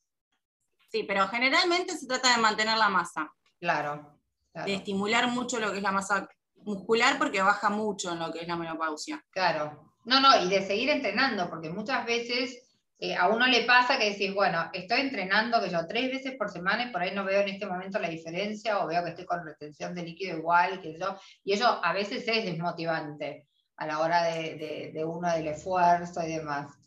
[0.91, 3.31] Sí, pero generalmente se trata de mantener la masa.
[3.61, 4.19] Claro.
[4.51, 4.67] claro.
[4.67, 8.39] De estimular mucho lo que es la masa muscular porque baja mucho en lo que
[8.39, 9.23] es la menopausia.
[9.29, 12.65] Claro, no, no, y de seguir entrenando, porque muchas veces
[12.99, 16.49] eh, a uno le pasa que decís, bueno, estoy entrenando que yo tres veces por
[16.49, 19.25] semana y por ahí no veo en este momento la diferencia o veo que estoy
[19.25, 23.47] con retención de líquido igual que yo, y eso a veces es desmotivante
[23.77, 26.84] a la hora de, de uno del esfuerzo y demás.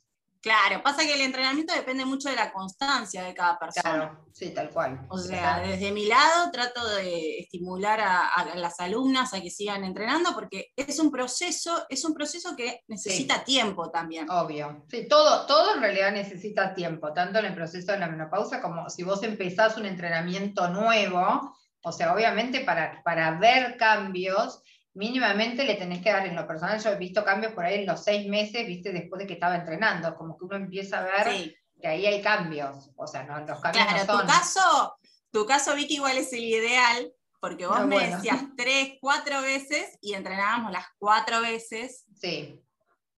[0.48, 3.82] Claro, pasa que el entrenamiento depende mucho de la constancia de cada persona.
[3.82, 5.06] Claro, sí, tal cual.
[5.10, 10.32] O sea, desde mi lado trato de estimular a, las alumnas a que sigan entrenando
[10.32, 14.26] porque es un proceso, es un proceso que necesita tiempo también.
[14.30, 14.86] Obvio.
[14.88, 18.88] Sí, todo, todo en realidad necesita tiempo, tanto en el proceso de la menopausa como
[18.88, 24.62] si vos empezás un entrenamiento nuevo, O sea, obviamente para, para ver cambios,
[24.98, 26.82] mínimamente le tenés que dar en lo personal.
[26.82, 29.54] Yo he visto cambios por ahí en los seis meses, viste, después de que estaba
[29.54, 32.90] entrenando, como que uno empieza a ver que ahí hay cambios.
[32.96, 34.98] O sea, no, los cambios claro, no Tu caso,
[35.30, 40.14] tu caso, Vicky, igual es el ideal, porque vos me decías tres, cuatro veces y
[40.14, 42.04] entrenábamos las cuatro veces.
[42.20, 42.60] Sí.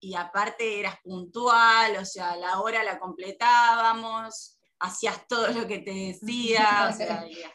[0.00, 5.92] Y aparte eras puntual, o sea, la hora la completábamos hacías todo lo que te
[6.20, 6.88] decía.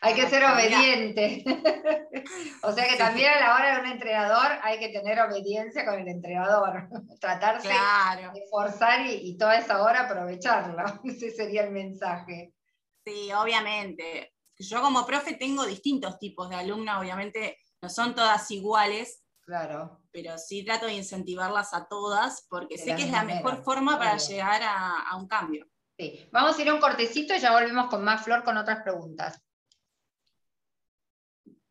[0.02, 1.44] hay que ser obediente.
[2.64, 6.00] o sea que también a la hora de un entrenador hay que tener obediencia con
[6.00, 6.88] el entrenador.
[7.20, 10.84] Tratarse de forzar y, toda esa hora aprovecharlo.
[11.04, 12.54] Ese sería el mensaje.
[13.06, 14.34] Sí, obviamente.
[14.58, 19.22] Yo como profe tengo distintos tipos de alumnas, obviamente no son todas iguales.
[19.42, 20.02] Claro.
[20.12, 24.18] Pero sí trato de incentivarlas a todas porque sé que es la mejor forma para
[24.18, 25.68] llegar a un cambio.
[25.98, 26.28] Sí.
[26.32, 29.42] Vamos a ir a un cortecito y ya volvemos con más Flor con otras preguntas.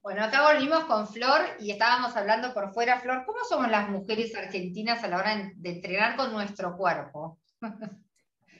[0.00, 4.34] Bueno, acá volvimos con Flor y estábamos hablando por fuera, Flor, ¿cómo somos las mujeres
[4.34, 7.40] argentinas a la hora de entrenar con nuestro cuerpo?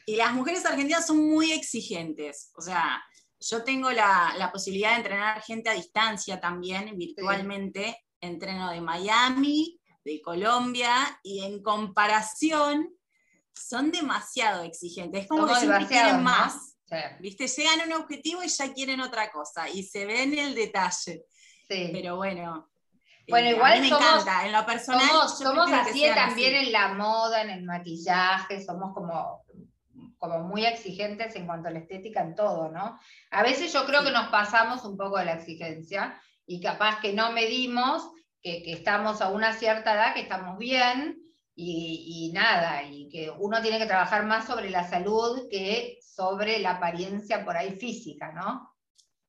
[0.07, 3.03] Y las mujeres argentinas son muy exigentes, o sea,
[3.41, 10.21] yo tengo la, posibilidad de entrenar gente a distancia también, virtualmente, entreno de Miami, de
[10.21, 12.95] Colombia, y en comparación
[13.55, 15.23] son demasiado exigentes.
[15.23, 16.77] Es como que siempre quieren más.
[17.19, 17.49] ¿Viste?
[17.49, 19.69] Llegan a un objetivo y ya quieren otra cosa.
[19.69, 21.25] Y se ve en el detalle.
[21.69, 21.91] Sí.
[21.93, 22.71] Pero bueno.
[23.29, 25.09] Bueno, igual a mí me encanta, en lo personal.
[25.29, 29.43] Somos, así también en la moda, en el maquillaje, somos como,
[30.19, 32.99] como muy exigentes en cuanto a la estética en todo, ¿no?
[33.31, 37.15] A veces yo creo que nos pasamos un poco de la exigencia y capaz que
[37.15, 38.11] no medimos
[38.43, 41.24] que, que estamos a una cierta edad, que estamos bien,
[41.57, 46.73] y, nada, y que uno tiene que trabajar más sobre la salud que sobre la
[46.73, 48.75] apariencia por ahí física, ¿no?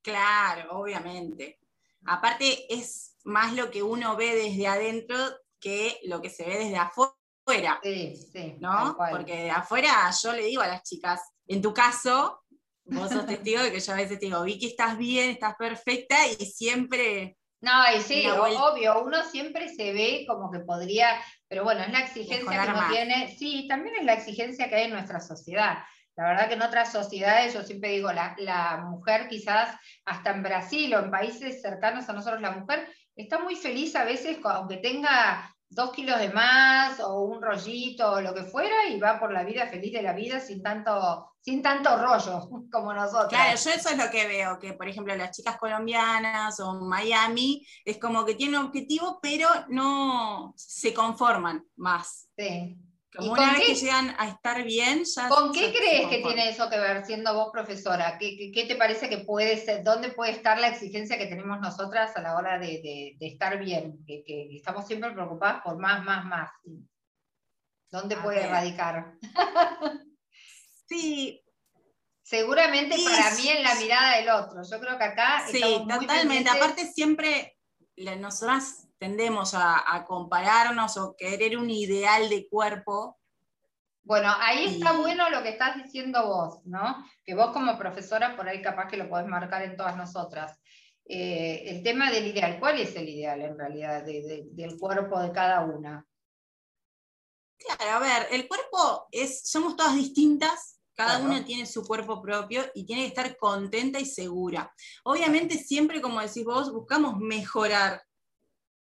[0.02, 1.60] Claro, obviamente.
[2.06, 5.18] Aparte es más lo que uno ve desde adentro
[5.60, 7.80] que lo que se ve desde afuera.
[7.84, 8.56] Sí, sí.
[8.60, 8.96] ¿No?
[9.12, 12.44] Porque de afuera yo le digo a las chicas, en tu caso,
[12.86, 16.28] vos sos testigo de que yo a veces te digo, Vicky, estás bien, estás perfecta,
[16.28, 21.82] y siempre no, y sí, obvio, uno siempre se ve como que podría, pero bueno,
[21.82, 25.20] es la exigencia que uno tiene, sí, también es la exigencia que hay en nuestra
[25.20, 25.80] sociedad.
[26.16, 30.44] La verdad que en otras sociedades, yo siempre digo, la, la mujer quizás hasta en
[30.44, 34.78] Brasil o en países cercanos a nosotros, la mujer está muy feliz a veces, aunque
[34.78, 39.32] tenga dos kilos de más o un rollito o lo que fuera y va por
[39.32, 43.30] la vida feliz de la vida sin tanto, sin tanto rollo como nosotros.
[43.30, 47.66] Claro, yo eso es lo que veo, que por ejemplo las chicas colombianas o Miami
[47.84, 52.30] es como que tienen un objetivo pero no se conforman más.
[52.38, 52.78] Sí.
[53.16, 55.30] Como una vez que llegan a estar bien, ya.
[55.30, 58.18] ¿Con qué crees que tiene eso que ver, siendo vos profesora?
[58.18, 59.84] ¿Qué, qué, te parece que puede ser?
[59.84, 64.04] ¿Dónde puede estar la exigencia que tenemos nosotras a la hora de, de, estar bien?
[64.06, 66.50] Que, que, estamos siempre preocupadas por más, más, más.
[67.90, 69.14] ¿Dónde puede radicar?
[70.88, 71.42] sí.
[72.22, 74.62] Seguramente para mí en la mirada del otro.
[74.70, 75.46] Yo creo que acá.
[75.50, 76.50] Sí, totalmente.
[76.50, 77.56] Aparte, siempre
[78.18, 83.18] nosotras tendemos a, compararnos o querer un ideal de cuerpo.
[84.04, 87.04] Bueno, ahí está bueno lo que estás diciendo vos, ¿no?
[87.24, 90.60] Que vos como profesora por ahí capaz que lo podés marcar en todas nosotras.
[91.08, 95.62] Eh, el tema del ideal, ¿cuál es el ideal en realidad del cuerpo de cada
[95.62, 96.06] una?
[97.58, 102.64] Claro, a ver, el cuerpo es, somos todas distintas, cada una tiene su cuerpo propio
[102.74, 104.74] y tiene que estar contenta y segura.
[105.04, 108.02] Obviamente siempre, como decís vos, buscamos mejorar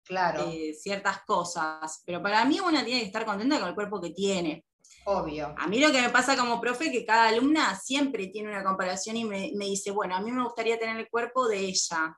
[0.05, 0.49] claro.
[0.51, 2.01] Eh, ciertas cosas.
[2.05, 4.65] Pero para mí una tiene que estar contenta con el cuerpo que tiene.
[5.05, 5.53] Obvio.
[5.57, 8.63] A mí lo que me pasa como profe es que cada alumna siempre tiene una
[8.63, 12.17] comparación y me, dice, bueno, a mí me gustaría tener el cuerpo de ella.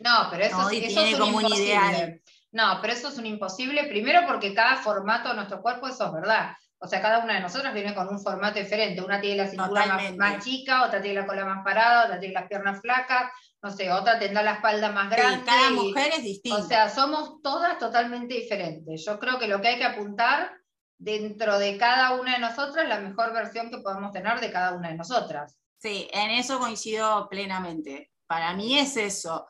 [0.00, 2.20] No, pero eso, es como un ideal.
[2.50, 6.12] No, pero eso es un imposible, primero porque cada formato de nuestro cuerpo, eso es
[6.12, 6.56] verdad.
[6.78, 9.00] O sea, cada una de nosotras viene con un formato diferente.
[9.00, 12.34] Una tiene la cintura más, más, chica, otra tiene la cola más parada, otra tiene
[12.34, 13.30] las piernas flacas,
[13.64, 15.42] no sé, otra tendrá la espalda más grande.
[15.46, 16.58] cada mujer es distinta.
[16.58, 19.02] O sea, somos todas totalmente diferentes.
[19.06, 20.52] Yo creo que lo que hay que apuntar
[20.98, 24.90] dentro de cada una de nosotras, la mejor versión que podemos tener de cada una
[24.90, 25.56] de nosotras.
[25.78, 28.12] Sí, en eso coincido plenamente.
[28.26, 29.46] Para mí es eso.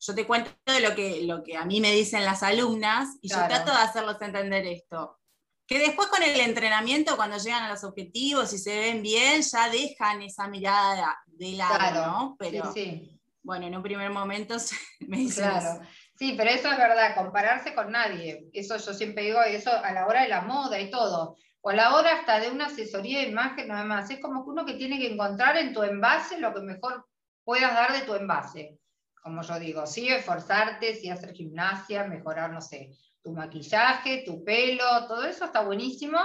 [0.00, 3.28] Yo te cuento de lo que, lo que a mí me dicen las alumnas y
[3.28, 5.18] yo trato de hacerlos entender esto.
[5.66, 9.68] Que después con el entrenamiento, cuando llegan a los objetivos y se ven bien, ya
[9.68, 12.36] dejan esa mirada de lado, ¿no?
[12.38, 13.17] Pero sí, sí
[13.48, 14.56] bueno, en un primer momento
[15.08, 15.80] me Claro.
[16.14, 18.46] Sí, pero eso es verdad, compararse con nadie.
[18.52, 21.34] Eso yo siempre digo, eso a la hora de la moda y todo.
[21.62, 24.10] O a la hora hasta de una asesoría de imagen, nada más.
[24.10, 27.06] Es como que uno que tiene que encontrar en tu envase lo que mejor
[27.42, 28.78] puedas dar de tu envase.
[29.22, 32.90] como yo digo, sí esforzarte, sí hacer gimnasia, mejorar, no sé,
[33.22, 36.18] tu maquillaje, tu pelo, todo eso está buenísimo,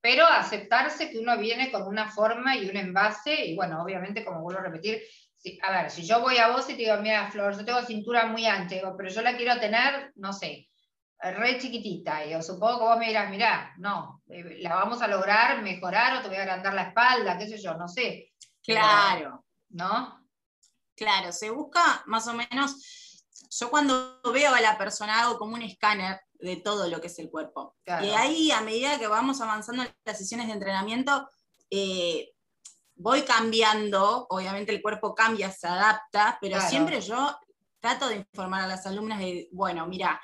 [0.00, 4.40] pero aceptarse que uno viene con una forma y un envase, y bueno, obviamente, como
[4.40, 5.02] vuelvo a repetir,
[5.62, 8.26] a ver, si yo voy a vos y te digo, mira, Flor, yo tengo cintura
[8.26, 10.68] muy ancha, digo, pero yo la quiero tener, no sé,
[11.18, 15.08] re chiquitita, y yo supongo que vos me dirás, mira, no, eh, la vamos a
[15.08, 18.32] lograr mejorar o te voy a agrandar la espalda, qué sé yo, no sé.
[18.62, 19.44] Claro.
[19.70, 20.26] ¿No?
[20.94, 25.62] Claro, se busca más o menos, yo cuando veo a la persona hago como un
[25.62, 27.76] escáner de todo lo que es el cuerpo.
[27.86, 31.28] Y ahí, a medida que vamos avanzando en las sesiones de entrenamiento,
[31.70, 32.32] eh,
[33.00, 37.36] voy cambiando, obviamente el cuerpo cambia, se adapta, pero siempre yo
[37.80, 40.20] trato de informar a las alumnas de, bueno, mira,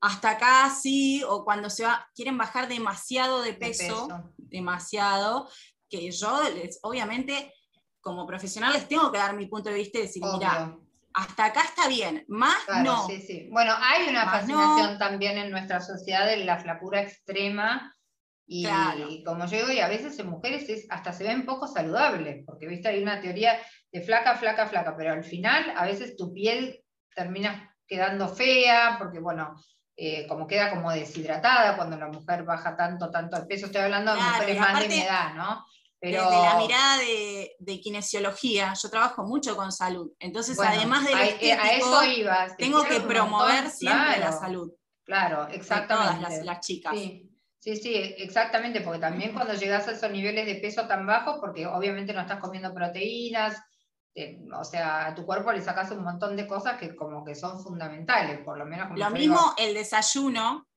[0.00, 5.48] hasta acá sí, o cuando se va, quieren bajar demasiado de peso, demasiado,
[5.88, 7.54] que yo les, obviamente
[8.00, 10.76] como profesional les tengo que dar mi punto de vista y decir, mira,
[11.14, 13.06] hasta acá está bien, más no.
[13.06, 13.48] Sí, sí.
[13.50, 17.94] Bueno, hay una fascinación también en nuestra sociedad de la flacura extrema.
[18.50, 22.44] Y, como yo digo, y a veces en mujeres es, hasta se ven poco saludables,
[22.46, 23.58] porque viste, hay una teoría
[23.92, 26.82] de flaca, flaca, flaca, pero al final a veces tu piel
[27.14, 29.54] termina quedando fea, porque bueno,
[29.96, 34.14] eh, como queda como deshidratada cuando la mujer baja tanto, tanto de peso, estoy hablando
[34.14, 35.64] de mujeres más de mi edad, ¿no?
[36.00, 40.12] Desde la mirada de, de, kinesiología, yo trabajo mucho con salud.
[40.20, 44.70] Entonces, además de eh, a, eso iba, tengo que promover siempre la salud.
[45.04, 46.24] Claro, exactamente.
[46.24, 46.92] todas las, chicas.
[46.94, 47.27] Sí.
[47.58, 51.66] Sí, sí, exactamente, porque también cuando llegas a esos niveles de peso tan bajos, porque
[51.66, 53.60] obviamente no estás comiendo proteínas,
[54.56, 57.62] o sea, a tu cuerpo le sacas un montón de cosas que como que son
[57.62, 58.96] fundamentales, por lo menos.
[58.96, 60.68] lo mismo el desayuno,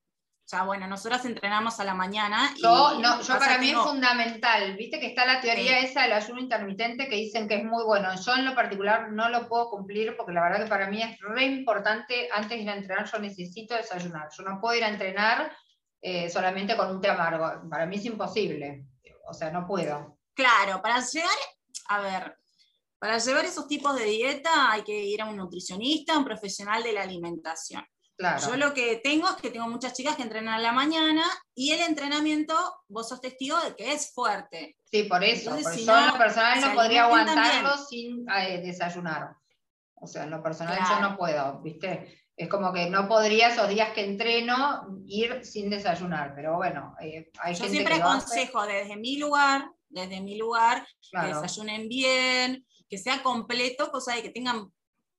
[0.44, 2.52] o sea, bueno, nosotras entrenamos a la mañana.
[2.60, 4.76] Yo, no, yo para mí es fundamental.
[4.76, 8.08] Viste que está la teoría esa del ayuno intermitente que dicen que es muy bueno.
[8.20, 11.18] Yo en lo particular no lo puedo cumplir porque la verdad que para mí es
[11.20, 12.28] re importante.
[12.32, 14.28] Antes de ir a entrenar, yo necesito desayunar.
[14.36, 15.56] Yo no puedo ir a entrenar
[16.02, 17.68] eh, solamente con un té amargo.
[17.70, 18.84] Para mí es imposible.
[19.28, 20.18] O sea, no puedo.
[20.34, 21.30] Claro, para llegar,
[21.88, 22.36] a ver,
[22.98, 26.92] para llevar esos tipos de dieta hay que ir a un nutricionista, un profesional de
[26.92, 27.84] la alimentación.
[28.46, 31.24] Yo lo que tengo es que tengo muchas chicas que entrenan a la mañana
[31.54, 32.54] y el entrenamiento,
[32.86, 34.76] vos sos testigo de que es fuerte.
[34.84, 35.56] Sí, por eso.
[35.56, 39.34] Entonces, yo en lo personal no podría aguantarlo sin eh, desayunar.
[39.94, 42.21] O sea, en lo personal yo no puedo, ¿viste?
[42.42, 47.30] Es como que no podría esos días que entreno ir sin desayunar, pero bueno, eh,
[47.38, 53.22] hay Yo siempre aconsejo desde mi lugar, desde mi lugar, que desayunen bien, que sea
[53.22, 54.72] completo, cosa de que tengan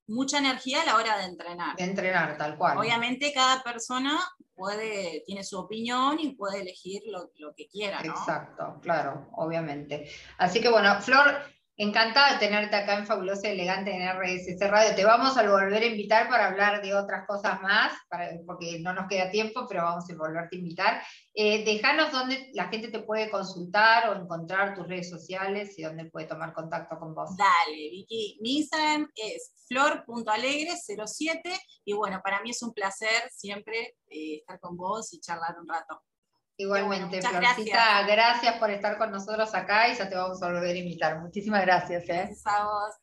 [0.06, 1.78] mucha energía a la hora de entrenar.
[1.78, 2.78] De entrenar, tal cual.
[2.78, 4.20] Obviamente cada persona
[4.54, 8.12] puede, tiene su opinión y puede elegir lo, lo que quiera, ¿no?
[8.12, 10.10] Exacto, claro, obviamente.
[10.38, 11.42] Así que bueno, Flor,
[11.76, 14.96] Encantada de tenerte acá en Fabulosa y Elegante en RSC Radio.
[14.96, 17.92] Te vamos a volver a invitar para hablar de otras cosas más,
[18.46, 21.02] porque no nos queda tiempo, pero vamos a volverte a invitar.
[21.34, 26.06] Eh, déjanos dónde la gente te puede consultar o encontrar tus redes sociales y dónde
[26.12, 27.32] puede tomar contacto con vos.
[27.36, 28.38] Dale, Vicky.
[28.42, 31.42] Mi Instagram es flor.alegre07
[31.86, 35.68] y bueno, para mí es un placer siempre eh, estar con vos y charlar un
[35.68, 36.04] rato.
[36.58, 38.56] Igualmente, Florcita, gracias.
[38.58, 41.20] por estar con nosotros acá y ya te vamos a volver a invitar.
[41.20, 42.04] Muchísimas gracias.
[42.04, 42.14] ¿eh?
[42.14, 42.96] Gracias a vos.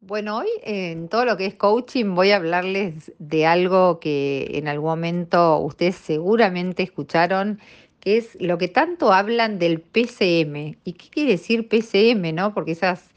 [0.00, 4.68] Bueno, hoy en todo lo que es coaching voy a hablarles de algo que en
[4.68, 7.60] algún momento ustedes seguramente escucharon,
[8.00, 10.78] que es lo que tanto hablan del PCM.
[10.84, 12.54] ¿Y qué quiere decir PCM, no?
[12.54, 13.10] Porque esas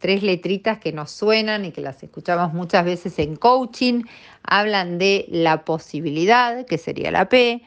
[0.00, 4.02] tres letritas que nos suenan y que las escuchamos muchas veces en coaching
[4.42, 7.62] hablan de la posibilidad, que sería la P,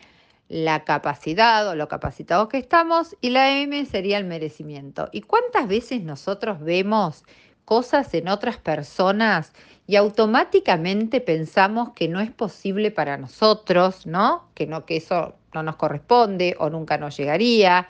[0.50, 5.10] la capacidad o lo capacitados que estamos y la M sería el merecimiento.
[5.12, 7.24] ¿Y cuántas veces nosotros vemos
[7.66, 9.52] cosas en otras personas
[9.88, 14.50] y automáticamente pensamos que no es posible para nosotros, ¿no?
[14.54, 17.88] Que no que eso no nos corresponde o nunca nos llegaría.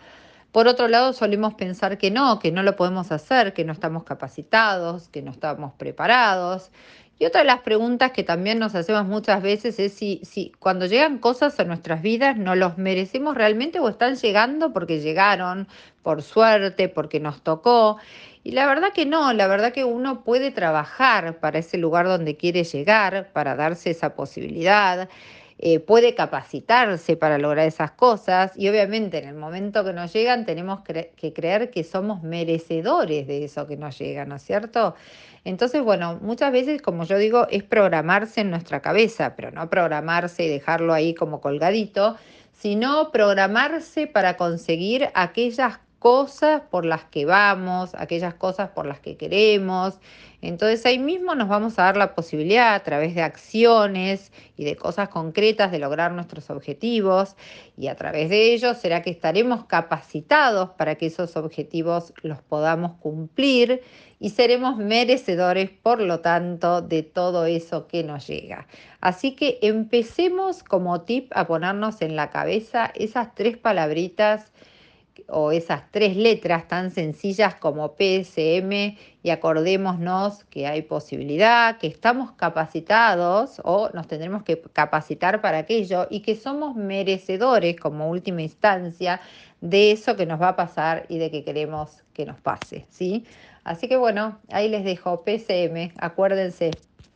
[0.52, 4.04] Por otro lado, solemos pensar que no, que no lo podemos hacer, que no estamos
[4.04, 6.72] capacitados, que no estamos preparados.
[7.20, 10.86] Y otra de las preguntas que también nos hacemos muchas veces es si, si cuando
[10.86, 15.68] llegan cosas a nuestras vidas no los merecemos realmente o están llegando porque llegaron,
[16.04, 17.98] por suerte, porque nos tocó.
[18.44, 22.38] Y la verdad que no, la verdad que uno puede trabajar para ese lugar donde
[22.38, 25.10] quiere llegar, para darse esa posibilidad.
[25.60, 30.46] Eh, puede capacitarse para lograr esas cosas y obviamente en el momento que nos llegan
[30.46, 34.94] tenemos que creer que somos merecedores de eso que nos llega, ¿no es cierto?
[35.46, 40.44] Entonces, bueno, muchas veces, como yo digo, es programarse en nuestra cabeza, pero no programarse
[40.44, 42.18] y dejarlo ahí como colgadito,
[42.52, 49.18] sino programarse para conseguir aquellas cosas por las que vamos, aquellas cosas por las que
[49.18, 50.00] queremos.
[50.42, 54.78] Entonces ahí mismo nos vamos a dar la posibilidad a través de acciones y de
[54.78, 57.36] cosas concretas de lograr nuestros objetivos
[57.76, 62.94] y a través de ello será que estaremos capacitados para que esos objetivos los podamos
[63.02, 63.82] cumplir
[64.18, 68.66] y seremos merecedores, por lo tanto, de todo eso que nos llega.
[69.02, 74.54] Así que empecemos como tip a ponernos en la cabeza esas tres palabritas
[75.30, 82.32] o esas tres letras tan sencillas como PSM y acordémonos que hay posibilidad, que estamos
[82.32, 89.20] capacitados o nos tendremos que capacitar para aquello y que somos merecedores como última instancia
[89.62, 93.26] de eso que nos va a pasar y de que queremos que nos pase, ¿sí?
[93.64, 96.72] Así que bueno, ahí les dejo PSM, acuérdense,